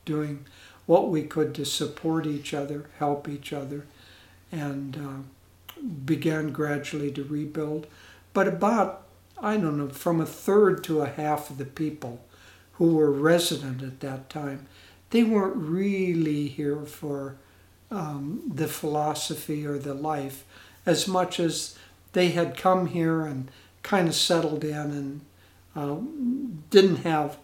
[0.06, 0.46] doing
[0.86, 3.86] what we could to support each other, help each other,
[4.52, 7.88] and uh, began gradually to rebuild.
[8.34, 9.04] But about,
[9.42, 12.24] I don't know, from a third to a half of the people
[12.74, 14.68] who were resident at that time,
[15.12, 17.38] they weren't really here for
[17.92, 20.46] um, the philosophy or the life
[20.86, 21.78] as much as
[22.14, 23.52] they had come here and
[23.84, 25.22] kind of settled in and
[25.76, 25.98] uh,
[26.70, 27.38] didn't have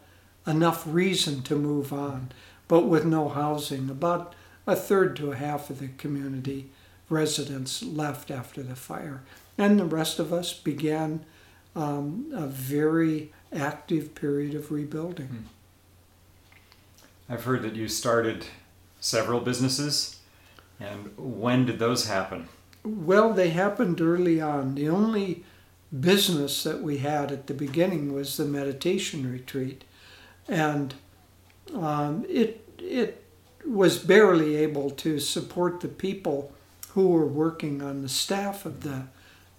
[0.46, 2.32] enough reason to move on,
[2.68, 3.90] but with no housing.
[3.90, 4.34] About
[4.66, 6.70] a third to a half of the community
[7.10, 9.22] residents left after the fire.
[9.58, 11.26] And the rest of us began
[11.76, 15.28] um, a very active period of rebuilding.
[15.28, 15.38] Hmm.
[17.30, 18.46] I've heard that you started
[19.00, 20.17] several businesses.
[20.80, 22.48] And when did those happen?
[22.84, 24.76] Well, they happened early on.
[24.76, 25.44] The only
[25.98, 29.84] business that we had at the beginning was the meditation retreat.
[30.48, 30.94] And
[31.74, 33.24] um, it, it
[33.66, 36.54] was barely able to support the people
[36.90, 39.04] who were working on the staff of the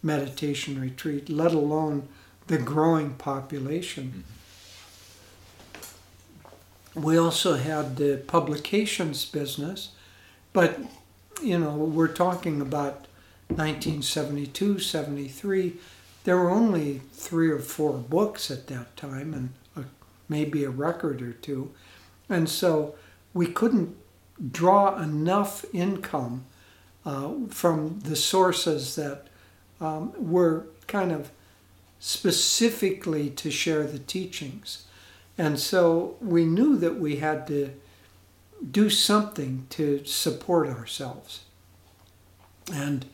[0.03, 2.09] meditation retreat, let alone
[2.47, 4.25] the growing population.
[6.95, 9.91] We also had the publications business,
[10.53, 10.81] but
[11.43, 13.07] you know, we're talking about
[13.49, 15.77] 1972, 73.
[16.25, 19.89] There were only three or four books at that time and a,
[20.29, 21.73] maybe a record or two.
[22.29, 22.97] And so
[23.33, 23.97] we couldn't
[24.53, 26.45] draw enough income
[27.05, 29.27] uh, from the sources that
[29.81, 31.31] um, were kind of
[32.01, 34.85] specifically to share the teachings.
[35.37, 37.71] And so we knew that we had to
[38.71, 41.41] do something to support ourselves.
[42.73, 43.07] And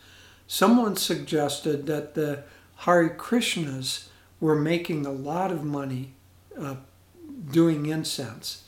[0.47, 2.45] someone suggested that the
[2.79, 4.09] Hare Krishnas
[4.41, 6.15] were making a lot of money
[6.59, 6.77] uh,
[7.51, 8.65] doing incense.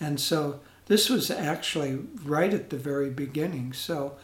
[0.00, 3.72] And so this was actually right at the very beginning.
[3.72, 4.16] So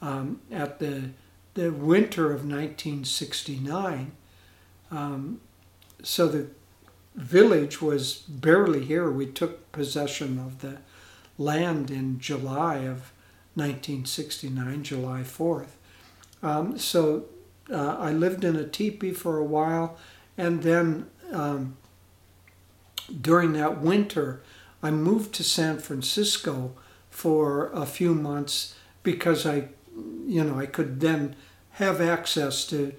[0.00, 1.10] um, at the,
[1.54, 4.12] the winter of 1969,
[4.90, 5.40] um,
[6.02, 6.48] so the
[7.14, 9.10] village was barely here.
[9.10, 10.78] We took possession of the
[11.38, 13.12] land in July of
[13.54, 15.68] 1969, July 4th.
[16.42, 17.24] Um, so
[17.70, 19.96] uh, I lived in a teepee for a while,
[20.36, 21.76] and then um,
[23.20, 24.42] during that winter,
[24.82, 26.72] I moved to San Francisco
[27.10, 29.68] for a few months because I,
[30.26, 31.34] you know, I could then
[31.72, 32.92] have access to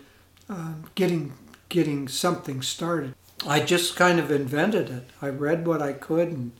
[0.49, 1.33] uh, getting
[1.69, 3.13] getting something started.
[3.45, 5.09] I just kind of invented it.
[5.21, 6.51] I read what I could and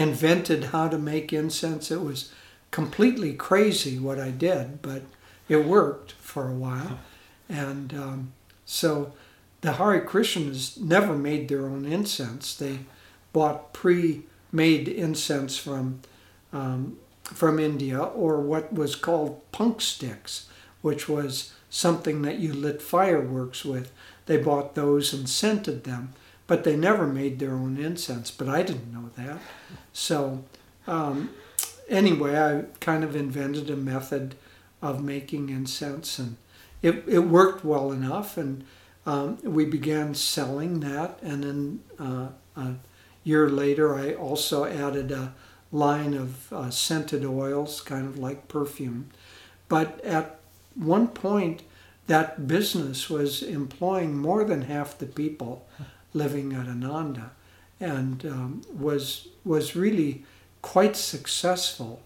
[0.00, 1.90] invented how to make incense.
[1.90, 2.32] It was
[2.70, 5.02] completely crazy what I did, but
[5.46, 6.98] it worked for a while.
[7.48, 8.32] And um,
[8.64, 9.12] so
[9.60, 12.54] the Hare Krishnas never made their own incense.
[12.54, 12.78] They
[13.34, 16.00] bought pre-made incense from
[16.52, 20.48] um, from India, or what was called punk sticks,
[20.82, 23.92] which was something that you lit fireworks with.
[24.26, 26.12] They bought those and scented them,
[26.48, 28.32] but they never made their own incense.
[28.32, 29.38] But I didn't know that.
[29.92, 30.44] So
[30.86, 31.30] um,
[31.88, 34.34] anyway, I kind of invented a method
[34.82, 36.36] of making incense, and
[36.82, 38.36] it, it worked well enough.
[38.36, 38.64] And
[39.06, 41.18] um, we began selling that.
[41.22, 42.74] And then uh, a
[43.24, 45.34] year later, I also added a
[45.72, 49.10] line of uh, scented oils, kind of like perfume.
[49.68, 50.40] But at
[50.74, 51.62] one point,
[52.06, 55.66] that business was employing more than half the people
[56.12, 57.30] living at Ananda.
[57.80, 60.24] And um, was was really
[60.62, 62.02] quite successful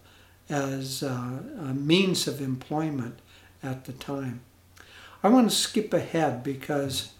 [0.49, 3.19] as uh, a means of employment
[3.61, 4.41] at the time.
[5.23, 7.11] I want to skip ahead because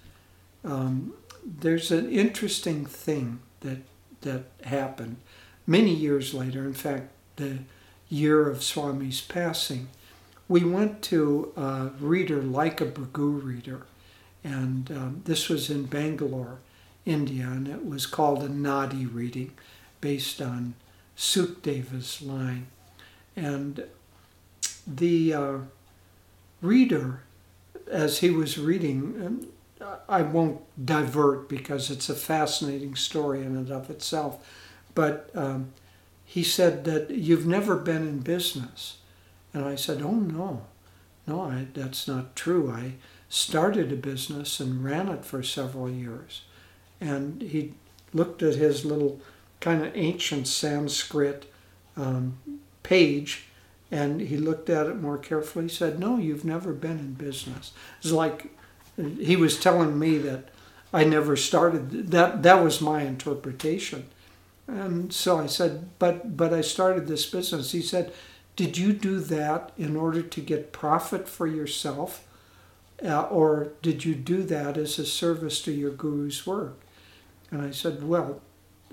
[0.64, 3.80] um, there's an interesting thing that
[4.22, 5.18] that happened
[5.68, 6.66] many years later.
[6.66, 7.60] In fact, the
[8.10, 9.88] year of Swami's passing,
[10.48, 13.86] we went to a reader like a Bhrigu reader,
[14.44, 16.60] and um, this was in Bangalore,
[17.06, 19.54] India, and it was called a Nadi reading,
[20.02, 20.76] based on
[21.18, 22.68] Sukdeva's line,
[23.36, 23.86] and
[24.88, 25.58] the uh,
[26.62, 27.22] reader,
[27.90, 29.52] as he was reading,
[30.08, 34.46] I won't divert because it's a fascinating story in and of itself,
[34.94, 35.74] but um,
[36.24, 38.98] he said that you've never been in business.
[39.54, 40.66] And I said, oh no,
[41.28, 42.72] no, I, that's not true.
[42.72, 42.96] I
[43.30, 46.42] started a business and ran it for several years.
[47.06, 47.74] And he
[48.14, 49.22] looked at his little
[49.60, 51.52] kind of ancient Sanskrit
[51.96, 52.38] um,
[52.84, 53.46] page
[53.92, 55.66] and he looked at it more carefully.
[55.66, 57.72] He said, No, you've never been in business.
[58.00, 58.52] It's like
[58.98, 60.50] he was telling me that
[60.94, 62.12] I never started.
[62.12, 64.08] That, that was my interpretation.
[64.68, 67.72] And so I said, but, but I started this business.
[67.72, 68.12] He said,
[68.56, 72.26] Did you do that in order to get profit for yourself?
[73.04, 76.80] Uh, or did you do that as a service to your guru's work?
[77.52, 78.42] And I said, Well,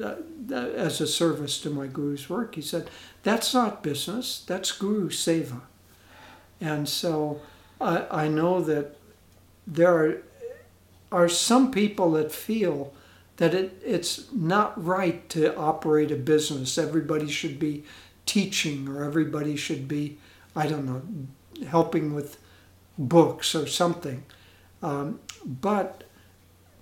[0.03, 0.15] uh,
[0.51, 2.55] as a service to my guru's work.
[2.55, 2.89] He said,
[3.23, 5.61] That's not business, that's guru seva.
[6.61, 7.41] And so
[7.81, 8.97] I, I know that
[9.67, 10.23] there are,
[11.11, 12.93] are some people that feel
[13.37, 16.79] that it, it's not right to operate a business.
[16.79, 17.85] Everybody should be
[18.27, 20.19] teaching or everybody should be,
[20.55, 21.03] I don't know,
[21.67, 22.39] helping with
[22.99, 24.25] books or something.
[24.83, 26.05] Um, but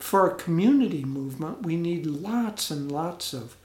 [0.00, 3.56] for a community movement, we need lots and lots of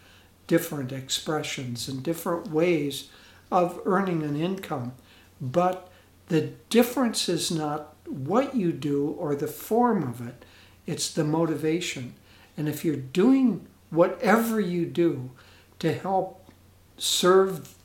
[0.47, 3.09] different expressions and different ways
[3.51, 4.93] of earning an income.
[5.41, 5.89] But
[6.27, 10.45] the difference is not what you do or the form of it,
[10.85, 12.13] it's the motivation.
[12.57, 15.31] And if you're doing whatever you do
[15.79, 16.49] to help
[16.97, 17.75] serve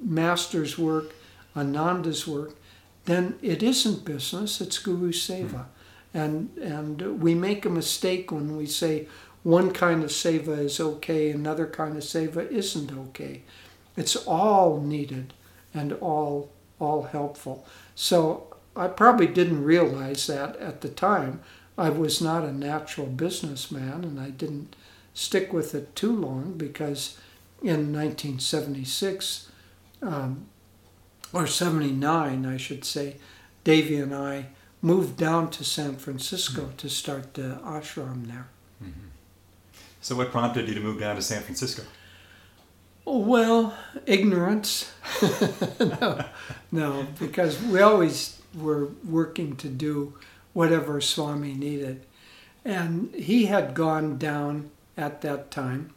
[0.00, 1.14] Master's work,
[1.54, 2.56] Ananda's work,
[3.04, 5.66] then it isn't business, it's Guru Seva.
[6.14, 9.08] And, and we make a mistake when we say
[9.42, 13.42] one kind of seva is okay, another kind of seva isn't okay.
[13.96, 15.34] It's all needed
[15.74, 17.66] and all, all helpful.
[17.94, 21.40] So I probably didn't realize that at the time.
[21.76, 24.76] I was not a natural businessman and I didn't
[25.12, 27.18] stick with it too long because
[27.60, 29.50] in 1976,
[30.02, 30.46] um,
[31.32, 33.16] or 79, I should say,
[33.64, 34.46] Devi and I
[34.84, 36.76] moved down to San Francisco mm-hmm.
[36.76, 38.48] to start the ashram there.
[38.82, 39.08] Mm-hmm.
[40.02, 41.82] So, what prompted you to move down to San Francisco?
[43.06, 43.74] Well,
[44.04, 44.92] ignorance.
[45.80, 46.24] no,
[46.70, 50.14] no, because we always were working to do
[50.52, 52.04] whatever Swami needed.
[52.64, 55.92] And he had gone down at that time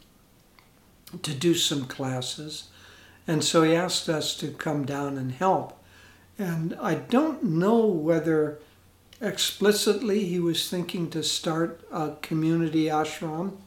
[1.21, 2.69] to do some classes.
[3.27, 5.81] And so he asked us to come down and help.
[6.37, 8.59] And I don't know whether
[9.21, 13.57] explicitly he was thinking to start a community ashram.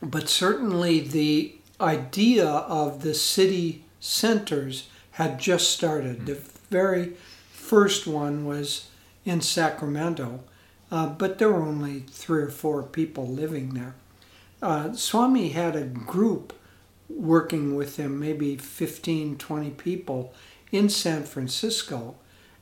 [0.00, 6.26] But certainly the idea of the city centers had just started.
[6.26, 6.38] The
[6.70, 7.14] very
[7.50, 8.88] first one was
[9.24, 10.40] in Sacramento,
[10.90, 13.94] uh, but there were only three or four people living there.
[14.62, 16.52] Uh, Swami had a group
[17.08, 20.32] working with him, maybe 15, 20 people
[20.70, 22.16] in San Francisco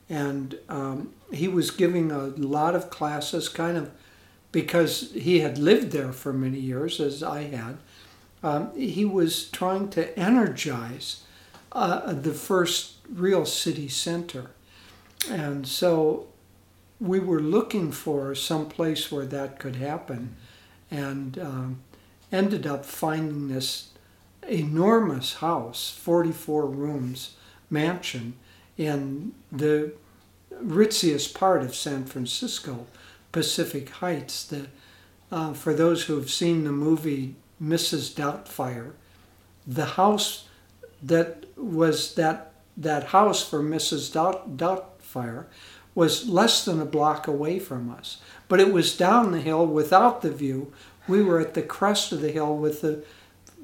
[0.09, 3.91] and um, he was giving a lot of classes, kind of
[4.51, 7.77] because he had lived there for many years, as I had.
[8.43, 11.23] Um, he was trying to energize
[11.71, 14.51] uh, the first real city center,
[15.29, 16.27] and so
[16.99, 20.35] we were looking for some place where that could happen,
[20.89, 21.79] and um,
[22.31, 23.89] ended up finding this
[24.47, 27.35] enormous house, 44 rooms
[27.69, 28.33] mansion
[28.77, 29.93] in the
[30.63, 32.87] ritziest part of San Francisco,
[33.31, 34.45] Pacific Heights.
[34.45, 34.67] The,
[35.31, 38.13] uh, for those who have seen the movie Mrs.
[38.13, 38.91] Doubtfire,
[39.65, 40.47] the house
[41.01, 44.13] that was that that house for Mrs.
[44.13, 45.45] Doubt, Doubtfire
[45.95, 50.21] was less than a block away from us, but it was down the hill without
[50.21, 50.71] the view.
[51.07, 53.03] We were at the crest of the hill with the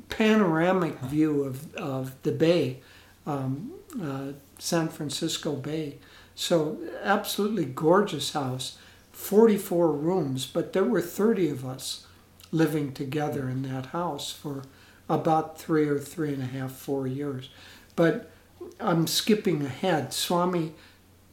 [0.09, 2.79] panoramic view of, of the bay,
[3.27, 4.33] um, uh,
[4.63, 5.97] San Francisco Bay.
[6.35, 8.77] So, absolutely gorgeous house.
[9.11, 12.07] 44 rooms, but there were 30 of us
[12.49, 14.63] living together in that house for
[15.09, 17.49] about three or three and a half, four years.
[17.97, 18.31] But
[18.79, 20.13] I'm skipping ahead.
[20.13, 20.71] Swami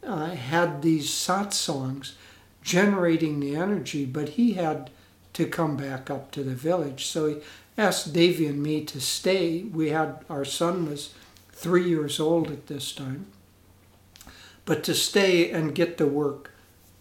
[0.05, 2.15] uh, had these satsangs
[2.63, 4.91] generating the energy, but he had
[5.35, 7.07] to come back up to the village.
[7.07, 7.37] So he
[7.79, 9.63] asked Devi and me to stay.
[9.63, 11.15] We had our son was
[11.61, 13.27] three years old at this time,
[14.65, 16.53] but to stay and get the work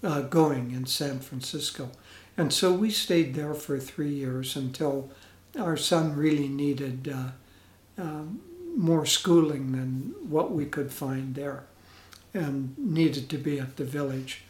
[0.04, 1.90] uh, going in San Francisco.
[2.36, 5.12] And so we stayed there for three years until
[5.58, 8.42] our son really needed uh, um,
[8.76, 11.64] more schooling than what we could find there
[12.34, 14.44] and needed to be at the village.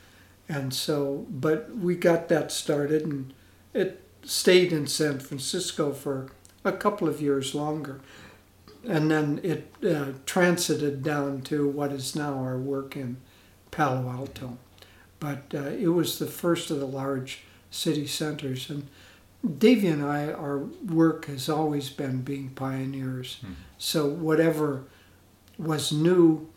[0.47, 3.31] And so, but we got that started and
[3.75, 6.31] it stayed in San Francisco for
[6.65, 8.01] a couple of years longer.
[8.87, 13.17] And then it uh, transited down to what is now our work in
[13.71, 14.57] Palo Alto.
[15.19, 18.69] But uh, it was the first of the large city centers.
[18.69, 18.87] And
[19.57, 23.37] Devi and I, our work has always been being pioneers.
[23.37, 23.53] Mm-hmm.
[23.77, 24.83] So whatever
[25.57, 26.47] was new,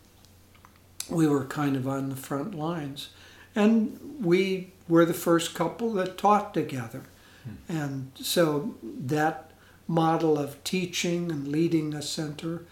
[1.09, 3.09] we were kind of on the front lines.
[3.55, 7.03] And we were the first couple that taught together.
[7.47, 7.77] Mm-hmm.
[7.77, 9.51] And so that
[9.87, 12.65] model of teaching and leading a center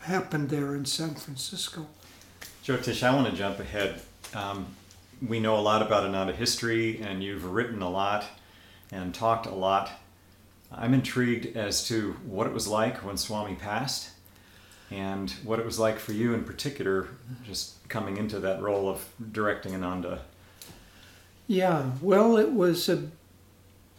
[0.00, 1.86] happened there in San Francisco.
[2.64, 4.00] Jyotish, I want to jump ahead.
[4.34, 4.66] Um,
[5.26, 8.24] we know a lot about Ananda history, and you've written a lot
[8.90, 9.90] and talked a lot.
[10.70, 14.10] I'm intrigued as to what it was like when Swami passed
[14.90, 17.08] and what it was like for you in particular,
[17.44, 20.22] just coming into that role of directing Ananda.
[21.46, 23.10] Yeah, well, it was a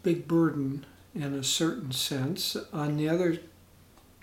[0.04, 0.86] big burden
[1.16, 2.58] in a certain sense.
[2.72, 3.40] On the other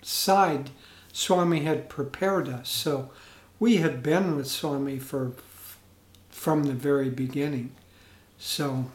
[0.01, 0.69] side,
[1.13, 2.69] Swami had prepared us.
[2.69, 3.11] So
[3.59, 5.33] we had been with Swami for
[6.29, 7.71] from the very beginning.
[8.39, 8.85] So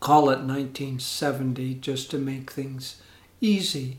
[0.00, 3.02] call it 1970 just to make things
[3.40, 3.98] easy.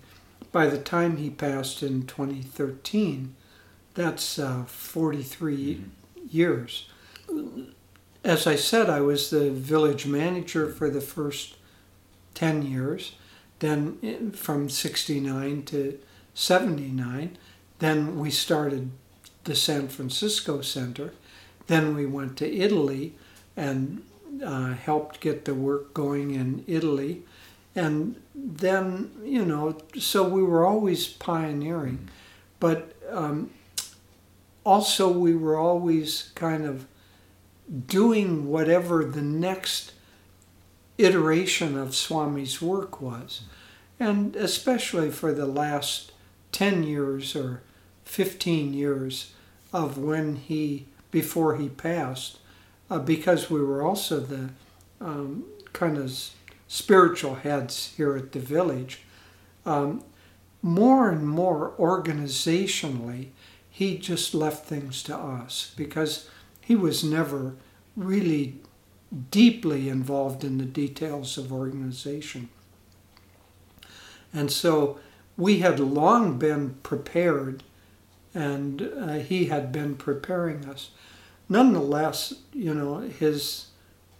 [0.51, 3.36] By the time he passed in 2013,
[3.93, 5.89] that's uh, 43 mm-hmm.
[6.30, 6.89] years.
[8.24, 11.56] As I said, I was the village manager for the first
[12.38, 13.13] 10 years,
[13.59, 15.97] then from 69 to
[16.35, 17.35] 79.
[17.79, 18.91] Then we started
[19.45, 21.13] the San Francisco Center.
[21.65, 23.15] Then we went to Italy
[23.55, 24.03] and
[24.45, 27.23] uh, helped get the work going in Italy.
[27.75, 32.07] And then, you know, so we were always pioneering.
[32.59, 33.49] But um,
[34.63, 36.85] also, we were always kind of
[37.88, 39.93] doing whatever the next
[40.97, 43.41] iteration of Swami's work was.
[43.99, 46.11] And especially for the last
[46.51, 47.61] 10 years or
[48.05, 49.33] 15 years
[49.73, 52.37] of when he, before he passed,
[52.89, 54.49] uh, because we were also the
[55.01, 56.11] um, kind of
[56.67, 59.03] spiritual heads here at the village,
[59.65, 60.03] um,
[60.61, 63.27] more and more organizationally,
[63.69, 66.29] he just left things to us because
[66.61, 67.55] he was never
[67.95, 68.55] really
[69.31, 72.49] deeply involved in the details of organization.
[74.33, 74.99] And so
[75.37, 77.63] we had long been prepared,
[78.33, 80.91] and uh, he had been preparing us
[81.49, 83.67] nonetheless, you know, his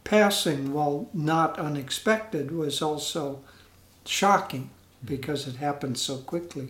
[0.04, 3.42] passing, while not unexpected, was also
[4.06, 4.70] shocking
[5.04, 6.70] because it happened so quickly.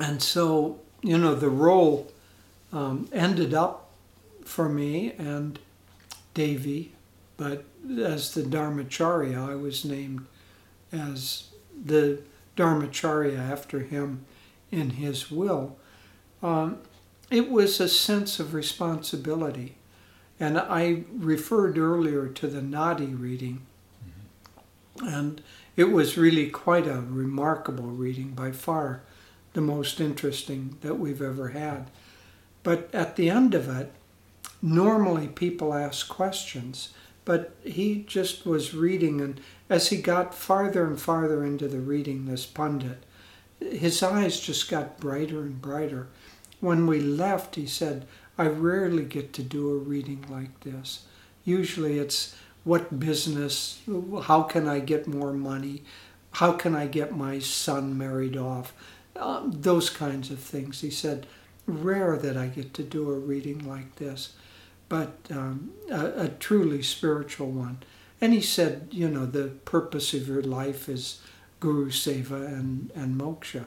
[0.00, 2.10] And so, you know, the role
[2.72, 3.87] um, ended up
[4.48, 5.58] for me and
[6.34, 6.92] Devi,
[7.36, 7.64] but
[8.00, 10.26] as the Dharmacharya, I was named
[10.90, 11.48] as
[11.84, 12.22] the
[12.56, 14.24] Dharmacharya after him
[14.70, 15.76] in his will.
[16.42, 16.78] Um,
[17.30, 19.76] it was a sense of responsibility.
[20.40, 23.66] And I referred earlier to the Nadi reading,
[24.98, 25.08] mm-hmm.
[25.08, 25.42] and
[25.76, 29.02] it was really quite a remarkable reading, by far
[29.52, 31.90] the most interesting that we've ever had.
[32.62, 33.92] But at the end of it,
[34.60, 36.90] normally people ask questions,
[37.24, 42.26] but he just was reading, and as he got farther and farther into the reading,
[42.26, 43.04] this pundit,
[43.60, 46.08] his eyes just got brighter and brighter
[46.60, 48.06] when we left, he said,
[48.36, 51.06] I rarely get to do a reading like this.
[51.44, 53.80] Usually it's what business,
[54.24, 55.82] how can I get more money,
[56.32, 58.74] how can I get my son married off,
[59.16, 60.80] um, those kinds of things.
[60.80, 61.26] He said,
[61.66, 64.34] rare that I get to do a reading like this,
[64.88, 67.78] but um, a, a truly spiritual one.
[68.20, 71.20] And he said, you know, the purpose of your life is
[71.60, 73.66] Guru Seva and, and moksha.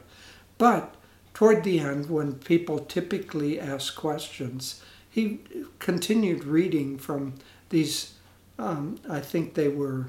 [0.57, 0.95] But
[1.34, 5.39] toward the end, when people typically ask questions, he
[5.80, 7.36] continued reading from
[7.69, 8.13] these.
[8.59, 10.07] Um, I think they were,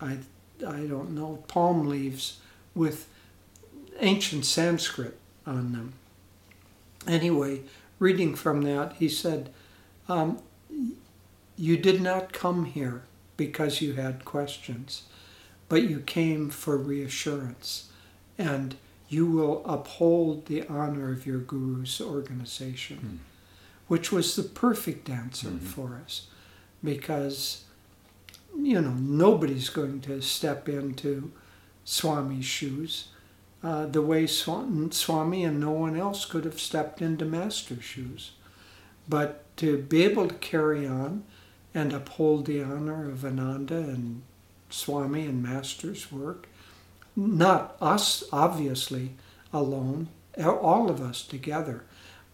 [0.00, 0.18] I
[0.66, 2.38] I don't know, palm leaves
[2.74, 3.08] with
[4.00, 5.94] ancient Sanskrit on them.
[7.06, 7.62] Anyway,
[7.98, 9.50] reading from that, he said,
[10.10, 10.38] um,
[11.56, 13.02] "You did not come here
[13.36, 15.02] because you had questions,
[15.68, 17.90] but you came for reassurance,
[18.38, 18.76] and
[19.08, 23.16] you will uphold the honor of your guru's organization." Hmm.
[23.88, 25.60] which was the perfect answer Mhm.
[25.60, 26.28] for us
[26.84, 27.64] because
[28.56, 31.32] you know nobody's going to step into
[31.84, 33.08] Swami's shoes
[33.64, 38.30] uh, the way Swami and no one else could have stepped into Master's shoes.
[39.08, 41.22] But to be able to carry on
[41.74, 44.22] and uphold the honor of Ananda and
[44.70, 46.48] Swami and Master's work,
[47.14, 49.10] not us obviously
[49.52, 50.08] alone,
[50.42, 51.84] all of us together,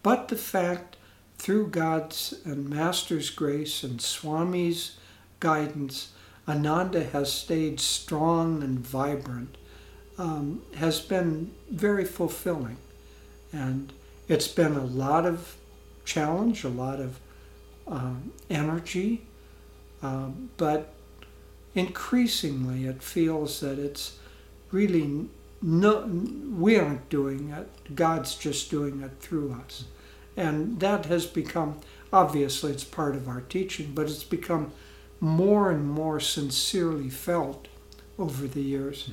[0.03, 0.95] but the fact
[1.37, 4.95] through God's and Master's grace and Swami's
[5.41, 6.13] guidance,
[6.47, 9.57] Ananda has stayed strong and vibrant,
[10.17, 12.77] um, has been very fulfilling.
[13.51, 13.91] And
[14.29, 15.56] it's been a lot of
[16.07, 17.19] challenge, a lot of
[17.87, 19.21] um, energy,
[20.01, 20.93] um, but
[21.75, 24.17] increasingly it feels that it's
[24.71, 25.27] really
[25.61, 29.85] no, we aren't doing it, God's just doing it through us.
[30.35, 31.79] And that has become,
[32.13, 34.71] obviously, it's part of our teaching, but it's become
[35.19, 37.67] more and more sincerely felt
[38.19, 39.09] over the years.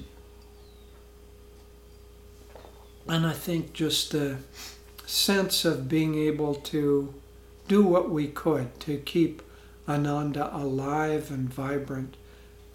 [3.08, 4.36] And I think just the
[5.14, 7.14] sense of being able to
[7.68, 9.42] do what we could to keep
[9.88, 12.16] Ananda alive and vibrant,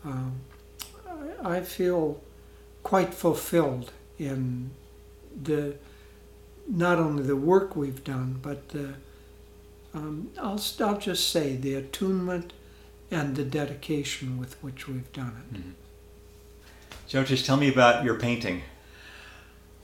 [0.06, 0.40] um,
[1.44, 2.22] I, feel
[2.82, 4.72] quite fulfilled in
[5.44, 5.76] the
[6.68, 8.94] not only the work we've done, but the,
[9.94, 12.54] um, I'll, I'll just say the attunement
[13.12, 17.12] and the dedication with which we've done it.
[17.12, 18.62] Jyotish, tell me about your painting.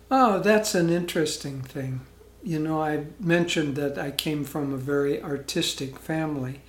[0.10, 2.02] Oh, that's an interesting thing.
[2.46, 6.62] You know, I mentioned that I came from a very artistic family,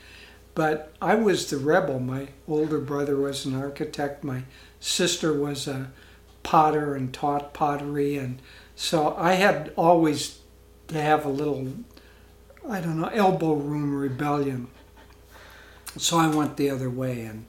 [0.54, 2.00] but I was the rebel.
[2.00, 4.44] My older brother was an architect, my
[4.80, 5.92] sister was a
[6.42, 8.40] potter and taught pottery, and
[8.74, 10.38] so I had always
[10.88, 11.74] to have a little,
[12.66, 14.68] I don't know, elbow room rebellion.
[15.98, 17.44] So I went the other way and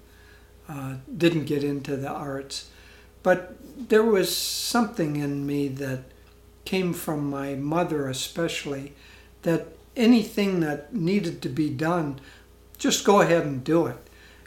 [0.68, 2.70] uh, didn't get into the arts.
[3.24, 3.56] But
[3.88, 6.04] there was something in me that
[6.68, 8.92] came from my mother, especially,
[9.44, 12.20] that anything that needed to be done,
[12.78, 13.96] just go ahead and do it.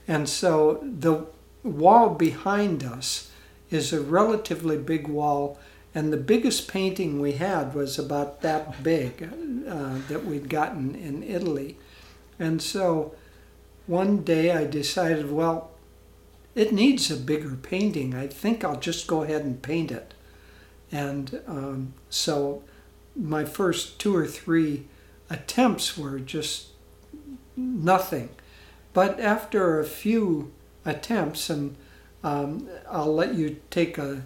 [0.06, 1.24] And so the
[1.62, 3.30] wall behind us
[3.70, 5.58] is a relatively big wall,
[5.94, 9.22] and the biggest painting we had was about that big
[9.66, 11.78] uh, that we'd gotten in Italy.
[12.38, 13.14] And so
[13.86, 15.70] one day I decided, well,
[16.54, 18.14] it needs a bigger painting.
[18.14, 20.12] I think I'll just go ahead and paint it.
[20.93, 22.62] And um, so
[23.16, 24.86] my first two or three
[25.28, 26.68] attempts were just
[27.57, 28.30] nothing.
[28.93, 30.53] But after a few
[30.84, 31.76] attempts, and
[32.24, 34.22] um, I'll let you take a,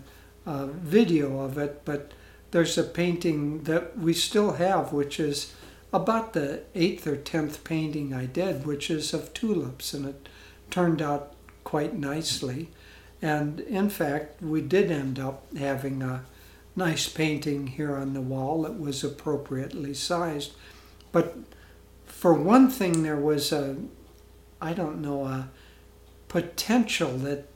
[0.47, 2.13] a video of it, but
[2.51, 5.53] there's a painting that we still have, which is
[5.93, 10.29] about the eighth or tenth painting I did, which is of tulips, and it
[10.71, 12.69] turned out quite nicely.
[13.21, 16.25] And in fact, we did end up having a
[16.77, 20.53] nice painting here on the wall that was appropriately sized.
[21.13, 21.37] But
[22.05, 23.77] for one thing, there was a,
[24.61, 25.51] I don't know, a
[26.29, 27.47] potential that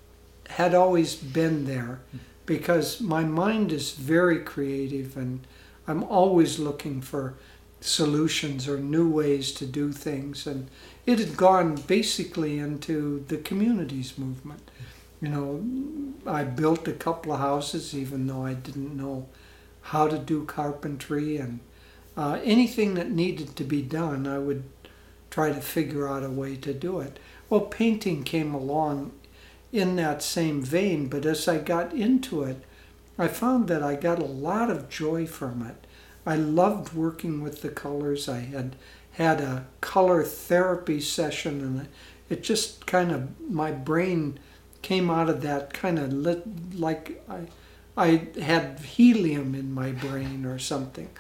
[0.51, 2.01] had always been there
[2.47, 5.47] because my mind is very creative and
[5.87, 7.35] I'm always looking for
[7.81, 10.47] solutions or new ways to do things.
[10.47, 10.69] And
[11.07, 14.68] it had gone basically into the communities movement.
[15.21, 15.65] You know,
[16.27, 19.29] I built a couple of houses even though I didn't know
[19.83, 21.61] how to do carpentry and
[22.17, 24.65] uh, anything that needed to be done, I would
[25.31, 27.19] try to figure out a way to do it.
[27.49, 29.13] Well, painting came along
[29.73, 32.65] in that same vein, but as I got into it,
[33.19, 35.87] I found that I got a lot of joy from it.
[36.27, 38.29] I loved working with the colors.
[38.29, 38.77] I had
[39.13, 41.89] had a color therapy session, and
[42.29, 44.39] it just kind of my brain
[44.89, 46.43] came out of that kind of lit,
[46.75, 47.41] like I,
[47.95, 51.11] I had helium in my brain or something,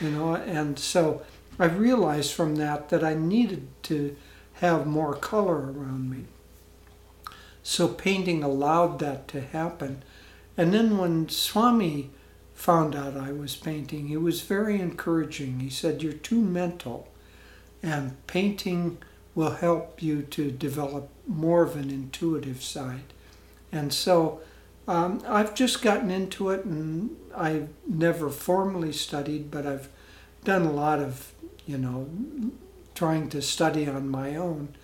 [0.00, 0.34] you know.
[0.34, 1.20] And so
[1.58, 4.16] I realized from that that I needed to
[4.54, 6.24] have more color around me.
[7.62, 10.02] So painting allowed that to happen.
[10.56, 12.08] And then when Swami
[12.54, 15.60] found out I was painting, he was very encouraging.
[15.60, 17.08] He said, You're too mental
[17.82, 18.96] and painting
[19.34, 23.12] will help you to develop more of an intuitive side.
[23.72, 24.40] And so
[24.86, 29.88] um, I've just gotten into it, and I've never formally studied, but I've
[30.44, 31.32] done a lot of,
[31.66, 32.08] you know,
[32.94, 34.74] trying to study on my own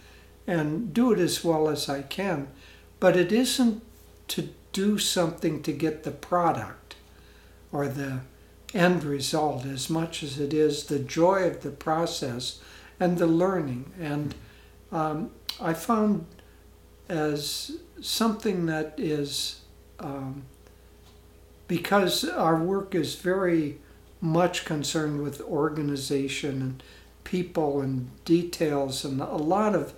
[0.46, 2.48] and do it as well as I can.
[3.00, 3.82] But it isn't
[4.28, 6.96] to do something to get the product
[7.72, 8.20] or the
[8.74, 12.60] end result as much as it is the joy of the process
[13.00, 13.92] and the learning.
[13.98, 14.34] And
[14.92, 15.30] um,
[15.60, 16.26] I found
[17.08, 19.60] as something that is
[19.98, 20.44] um,
[21.68, 23.78] because our work is very
[24.20, 26.82] much concerned with organization and
[27.24, 29.94] people and details and a lot of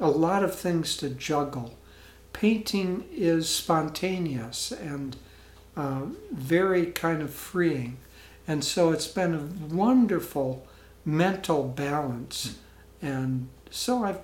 [0.00, 1.74] a lot of things to juggle.
[2.32, 5.16] Painting is spontaneous and
[5.76, 7.96] uh, very kind of freeing,
[8.46, 10.66] and so it's been a wonderful
[11.04, 12.58] mental balance.
[13.00, 14.20] And so I've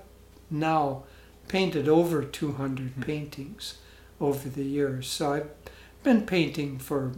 [0.50, 1.04] now
[1.50, 3.04] painted over 200 mm.
[3.04, 3.78] paintings
[4.20, 5.08] over the years.
[5.08, 5.50] So I've
[6.04, 7.12] been painting for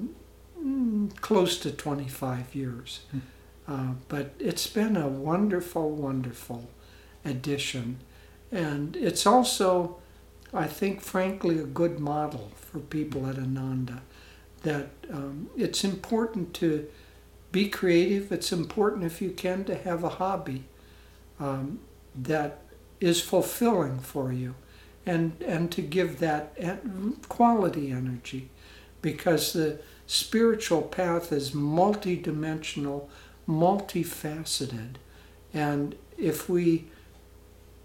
[0.58, 3.00] mm, close to 25 years.
[3.14, 3.20] Mm.
[3.68, 6.70] Uh, but it's been a wonderful, wonderful
[7.26, 7.98] addition.
[8.50, 9.98] And it's also,
[10.52, 14.00] I think, frankly, a good model for people at Ananda
[14.62, 16.88] that um, it's important to
[17.50, 18.32] be creative.
[18.32, 20.64] It's important, if you can, to have a hobby
[21.38, 21.80] um,
[22.14, 22.61] that
[23.02, 24.54] is fulfilling for you
[25.04, 26.56] and, and to give that
[27.28, 28.48] quality energy
[29.02, 33.08] because the spiritual path is multidimensional,
[33.48, 34.94] multifaceted.
[35.52, 36.84] And if we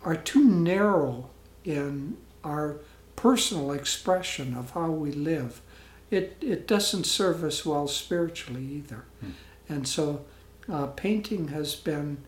[0.04, 1.32] are too narrow
[1.66, 2.78] in our
[3.16, 5.62] personal expression of how we live,
[6.12, 9.06] it, it doesn't serve us well spiritually either.
[9.20, 9.30] Hmm.
[9.68, 10.26] And so
[10.72, 12.20] uh, painting has been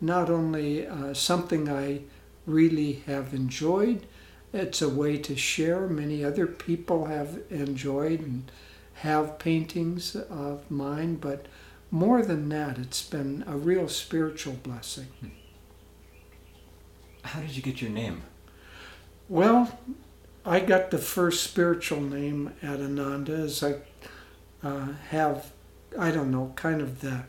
[0.00, 2.00] not only uh, something I
[2.46, 4.06] really have enjoyed,
[4.52, 5.86] it's a way to share.
[5.86, 8.50] Many other people have enjoyed and
[8.94, 11.46] have paintings of mine, but
[11.90, 15.08] more than that, it's been a real spiritual blessing.
[17.22, 18.22] How did you get your name?
[19.28, 19.78] Well,
[20.44, 23.76] I got the first spiritual name at Ananda as I
[24.62, 25.52] uh, have,
[25.98, 27.24] I don't know, kind of the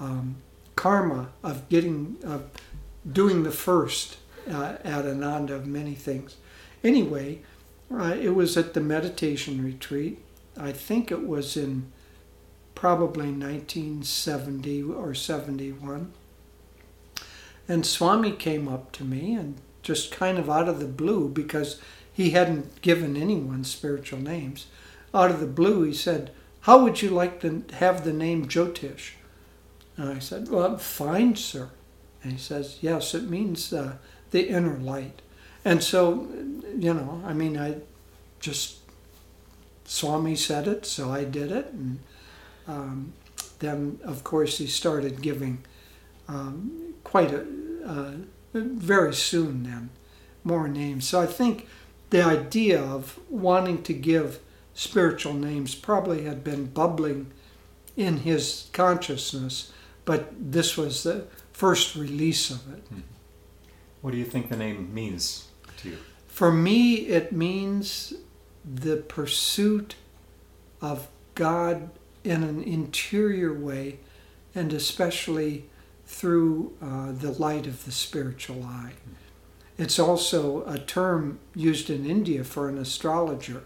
[0.00, 0.36] um,
[0.76, 2.44] karma of getting, of
[3.10, 4.16] doing the first
[4.50, 6.36] uh, Ananda of many things.
[6.82, 7.40] Anyway,
[7.92, 10.18] uh, it was at the meditation retreat.
[10.56, 11.92] I think it was in
[12.74, 16.12] probably 1970 or 71.
[17.68, 21.80] And Swami came up to me and just kind of out of the blue, because
[22.12, 24.66] he hadn't given anyone spiritual names,
[25.12, 26.30] out of the blue, he said,
[26.62, 29.12] How would you like to have the name Jyotish?
[29.96, 31.70] And I said, Well, fine, sir.
[32.22, 33.96] And he says, Yes, it means uh,
[34.34, 35.22] the inner light.
[35.64, 36.26] And so,
[36.76, 37.76] you know, I mean, I
[38.40, 38.78] just,
[39.84, 41.66] Swami said it, so I did it.
[41.66, 42.00] And
[42.66, 43.12] um,
[43.60, 45.62] then, of course, he started giving
[46.26, 47.46] um, quite a,
[47.86, 48.14] uh,
[48.52, 49.90] very soon then,
[50.42, 51.06] more names.
[51.06, 51.68] So I think
[52.10, 54.40] the idea of wanting to give
[54.74, 57.30] spiritual names probably had been bubbling
[57.96, 59.72] in his consciousness,
[60.04, 62.82] but this was the first release of it.
[62.88, 63.13] Hmm.
[64.04, 65.48] What do you think the name means
[65.78, 65.98] to you?
[66.26, 68.12] For me, it means
[68.62, 69.94] the pursuit
[70.82, 71.88] of God
[72.22, 74.00] in an interior way,
[74.54, 75.70] and especially
[76.04, 78.92] through uh, the light of the spiritual eye.
[79.78, 83.64] It's also a term used in India for an astrologer.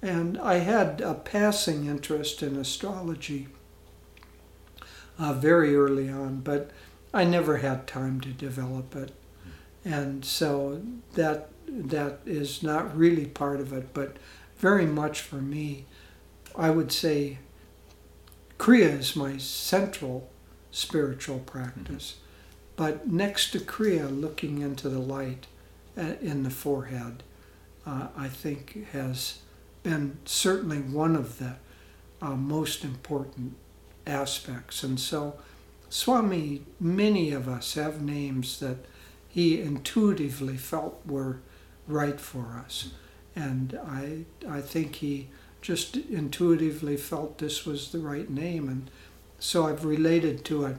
[0.00, 3.48] And I had a passing interest in astrology
[5.18, 6.70] uh, very early on, but
[7.12, 9.12] I never had time to develop it
[9.86, 10.82] and so
[11.14, 14.16] that that is not really part of it, but
[14.58, 15.84] very much for me,
[16.56, 17.38] I would say
[18.58, 20.28] Kriya is my central
[20.72, 22.16] spiritual practice.
[22.16, 22.22] Mm-hmm.
[22.76, 25.46] But next to Kriya, looking into the light
[25.96, 27.22] uh, in the forehead,
[27.86, 29.38] uh, I think has
[29.84, 31.56] been certainly one of the
[32.20, 33.54] uh, most important
[34.06, 34.82] aspects.
[34.82, 35.38] And so,
[35.88, 38.78] Swami, many of us have names that
[39.36, 41.40] he intuitively felt were
[41.86, 42.92] right for us.
[43.36, 45.28] And I, I think he
[45.60, 48.66] just intuitively felt this was the right name.
[48.66, 48.90] And
[49.38, 50.76] so I've related to it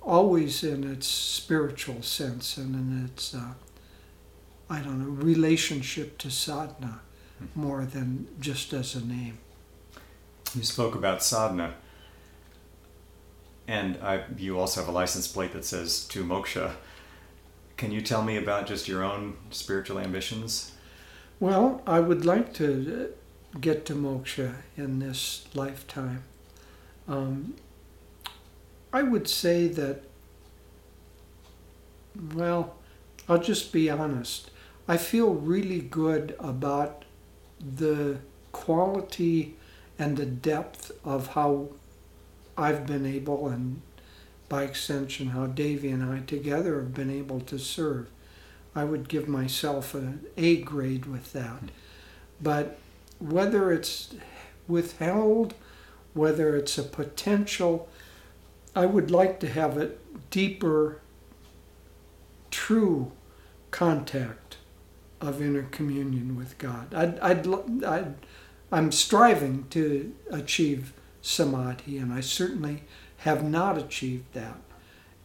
[0.00, 3.52] always in its spiritual sense and in its, uh,
[4.70, 7.02] I don't know, relationship to sadhana
[7.54, 9.36] more than just as a name.
[10.54, 11.74] You spoke about sadhana.
[13.68, 16.72] And I, you also have a license plate that says to moksha.
[17.80, 20.72] Can you tell me about just your own spiritual ambitions?
[21.40, 23.08] Well, I would like to
[23.54, 26.24] uh, get to moksha in this lifetime.
[27.08, 27.54] Um,
[28.92, 30.02] I would say that,
[32.34, 32.74] well,
[33.26, 34.50] I'll just be honest.
[34.86, 37.06] I feel really good about
[37.58, 38.18] the
[38.52, 39.56] quality
[39.98, 41.70] and the depth of how
[42.58, 43.80] I've been able, and
[44.50, 48.08] by extension, how Devi and I together have been able to serve.
[48.74, 51.70] I would give myself an A grade with that.
[52.42, 52.78] But
[53.20, 54.14] whether it's
[54.66, 55.54] withheld,
[56.14, 57.88] whether it's a potential,
[58.74, 59.92] I would like to have a
[60.30, 61.00] deeper,
[62.50, 63.12] true
[63.70, 64.56] contact
[65.20, 66.92] of inner communion with God.
[66.92, 68.14] I'd, I'd, I'd,
[68.72, 70.92] I'm striving to achieve
[71.22, 72.82] samadhi, and I certainly
[73.20, 74.58] have not achieved that.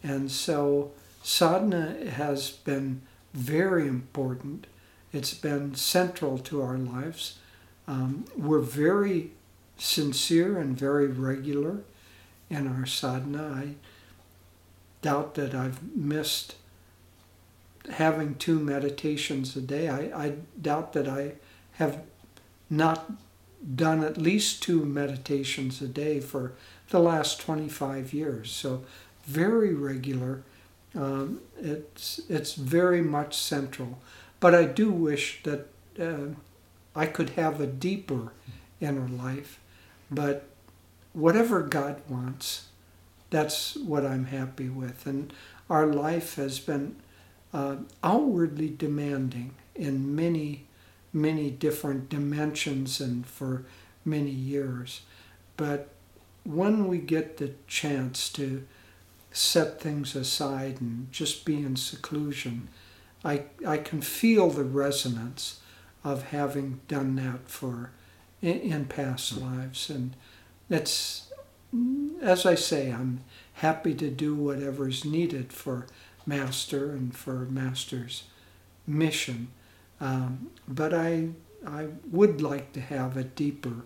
[0.04, 0.91] And so
[1.24, 3.02] sadhana has been
[3.34, 4.68] very important.
[5.12, 7.39] It's been central to our lives.
[7.88, 9.32] Um, we're very
[9.78, 11.80] sincere and very regular
[12.50, 13.64] in our sadhana.
[13.64, 13.76] I
[15.02, 16.56] doubt that I've missed
[17.91, 19.88] having two meditations a day.
[19.89, 21.34] I, I doubt that I
[21.74, 22.02] have
[22.70, 23.12] not
[23.76, 26.54] done at least two meditations a day for
[26.90, 28.52] the last 25 years.
[28.52, 28.84] So,
[29.26, 30.44] very regular.
[30.96, 34.00] Um, it's, it's very much central.
[34.40, 35.68] But I do wish that
[36.00, 36.36] uh,
[36.96, 38.32] I could have a deeper
[38.80, 39.60] inner life.
[40.12, 40.48] But
[41.14, 42.68] whatever God wants,
[43.30, 45.08] that's what I'm happy with.
[45.08, 45.34] And
[45.70, 46.98] our life has been
[47.54, 50.66] uh, outwardly demanding in many
[51.16, 53.64] many different dimensions and for
[54.04, 55.02] many years.
[55.56, 55.90] But
[56.46, 58.66] when we get the chance to
[59.32, 62.70] set things aside and just be in seclusion,
[63.24, 65.60] I, I can feel the resonance
[66.04, 67.91] of having done that for
[68.41, 69.89] in, in past lives.
[69.89, 70.16] And
[70.70, 71.32] it's,
[72.22, 73.22] as I say, I'm
[73.54, 75.88] happy to do whatever's needed for
[76.28, 78.24] Master and for Master's
[78.86, 79.48] mission.
[80.00, 81.30] Um, but I,
[81.66, 83.82] I would like to have a deeper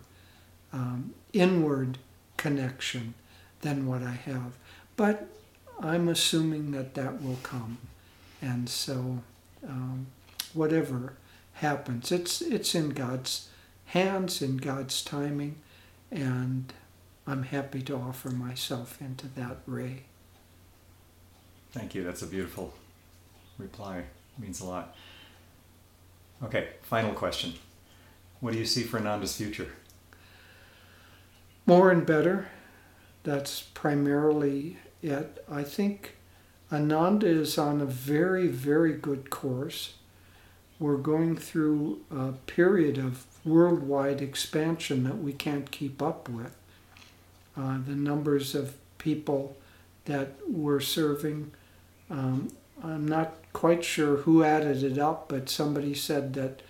[0.72, 1.98] um, inward
[2.40, 3.12] connection
[3.60, 4.56] than what I have.
[4.96, 5.28] But
[5.78, 7.76] I'm assuming that that will come.
[8.40, 9.18] And so,
[9.68, 10.06] um,
[10.54, 11.12] whatever
[11.52, 13.50] happens, it's, it's in God's
[13.84, 15.56] hands, in God's timing,
[16.10, 16.72] and
[17.26, 20.04] I'm happy to offer myself into that ray.
[21.72, 22.02] Thank you.
[22.02, 22.72] That's a beautiful
[23.58, 23.98] reply.
[23.98, 24.06] It
[24.38, 24.96] means a lot.
[26.42, 27.52] Okay, final question.
[28.40, 29.70] What do you see for Ananda's future?
[31.70, 32.48] More and better.
[33.22, 35.44] That's primarily it.
[35.48, 36.16] I think
[36.72, 39.94] Ananda is on a very, very good course.
[40.80, 46.56] We're going through a period of worldwide expansion that we can't keep up with.
[47.56, 49.56] Uh, the numbers of people
[50.06, 51.52] that we're serving
[52.10, 52.48] um,
[52.82, 56.62] I'm not quite sure who added it up, but somebody said that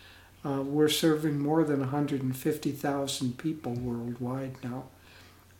[0.45, 4.84] uh, we're serving more than 150,000 people worldwide now.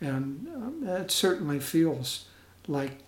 [0.01, 2.27] And um, it certainly feels
[2.67, 3.03] like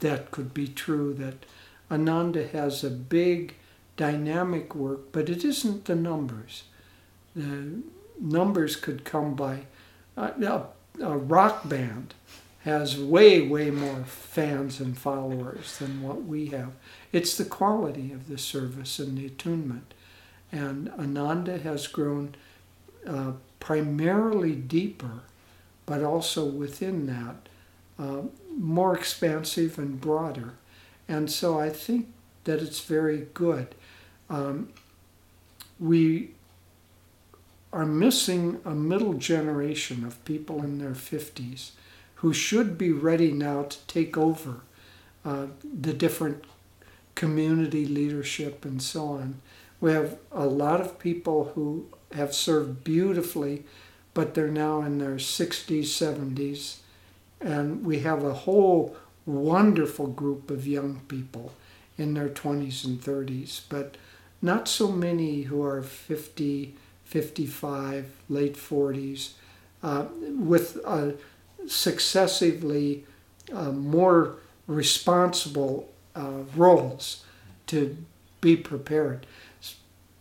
[0.00, 1.46] that could be true, that
[1.90, 3.54] Ananda has a big
[3.96, 6.64] dynamic work, but it isn't the numbers.
[7.34, 7.82] The
[8.20, 9.60] numbers could come by
[10.16, 12.14] uh, a, a rock band
[12.64, 16.72] has way, way more fans and followers than what we have.
[17.12, 19.92] It's the quality of the service and the attunement.
[20.54, 22.36] And Ananda has grown
[23.04, 25.22] uh, primarily deeper,
[25.84, 27.48] but also within that,
[27.98, 28.22] uh,
[28.56, 30.52] more expansive and broader.
[31.08, 32.06] And so I think
[32.44, 33.74] that it's very good.
[34.30, 34.68] Um,
[35.80, 36.30] we
[37.72, 41.72] are missing a middle generation of people in their 50s
[42.16, 44.60] who should be ready now to take over
[45.24, 46.44] uh, the different
[47.16, 49.40] community leadership and so on.
[49.84, 53.64] We have a lot of people who have served beautifully,
[54.14, 56.76] but they're now in their 60s, 70s.
[57.38, 61.52] And we have a whole wonderful group of young people
[61.98, 63.98] in their 20s and 30s, but
[64.40, 66.74] not so many who are 50,
[67.04, 69.32] 55, late 40s,
[69.82, 70.78] uh, with
[71.66, 73.04] successively
[73.52, 77.22] uh, more responsible uh, roles
[77.66, 77.98] to
[78.40, 79.26] be prepared.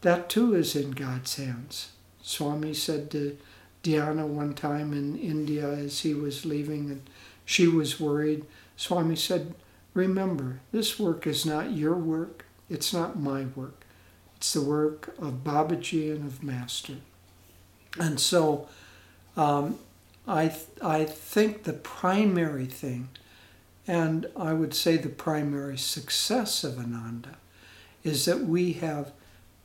[0.03, 1.93] That too is in God's hands.
[2.21, 3.37] Swami said to
[3.83, 7.09] Dhyana one time in India as he was leaving and
[7.45, 8.45] she was worried.
[8.75, 9.55] Swami said,
[9.93, 13.85] Remember, this work is not your work, it's not my work.
[14.35, 16.95] It's the work of Babaji and of Master.
[17.97, 18.67] And so
[19.37, 19.79] um,
[20.27, 23.07] I, th- I think the primary thing,
[23.87, 27.37] and I would say the primary success of Ananda,
[28.03, 29.13] is that we have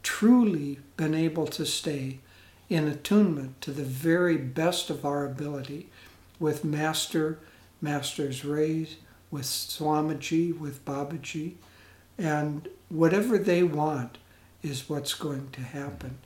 [0.09, 2.19] truly been able to stay
[2.71, 5.91] in attunement to the very best of our ability
[6.41, 7.39] with Master,
[7.83, 8.97] Master's rays,
[9.31, 11.57] with Swamiji, with Babaji,
[12.17, 14.17] and whatever they want
[14.63, 16.17] is what's going to happen.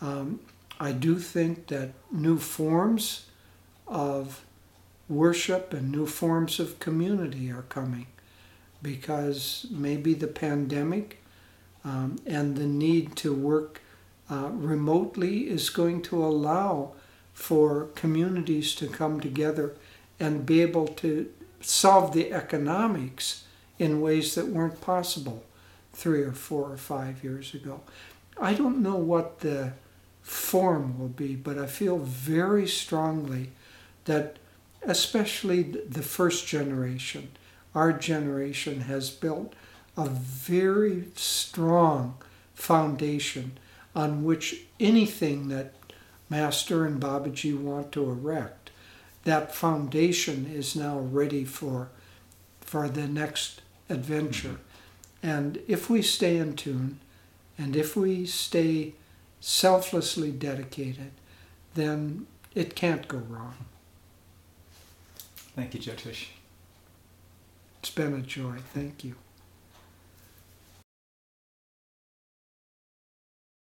[0.00, 0.40] Um,
[0.80, 3.26] I do think that new forms
[3.86, 4.46] of
[5.10, 8.06] worship and new forms of community are coming
[8.82, 11.19] because maybe the pandemic
[11.84, 13.80] um, and the need to work
[14.30, 16.92] uh, remotely is going to allow
[17.32, 19.74] for communities to come together
[20.18, 23.44] and be able to solve the economics
[23.78, 25.42] in ways that weren't possible
[25.92, 27.80] three or four or five years ago.
[28.40, 29.72] I don't know what the
[30.22, 33.50] form will be, but I feel very strongly
[34.04, 34.38] that,
[34.82, 37.30] especially the first generation,
[37.74, 39.54] our generation has built
[39.96, 42.16] a very strong
[42.54, 43.58] foundation
[43.94, 45.74] on which anything that
[46.28, 48.70] Master and Babaji want to erect,
[49.24, 51.88] that foundation is now ready for,
[52.60, 54.58] for the next adventure.
[55.22, 57.00] And if we stay in tune,
[57.58, 58.94] and if we stay
[59.40, 61.10] selflessly dedicated,
[61.74, 63.54] then it can't go wrong.
[65.56, 66.28] Thank you, Jyotish.
[67.80, 68.56] It's been a joy.
[68.72, 69.16] Thank you.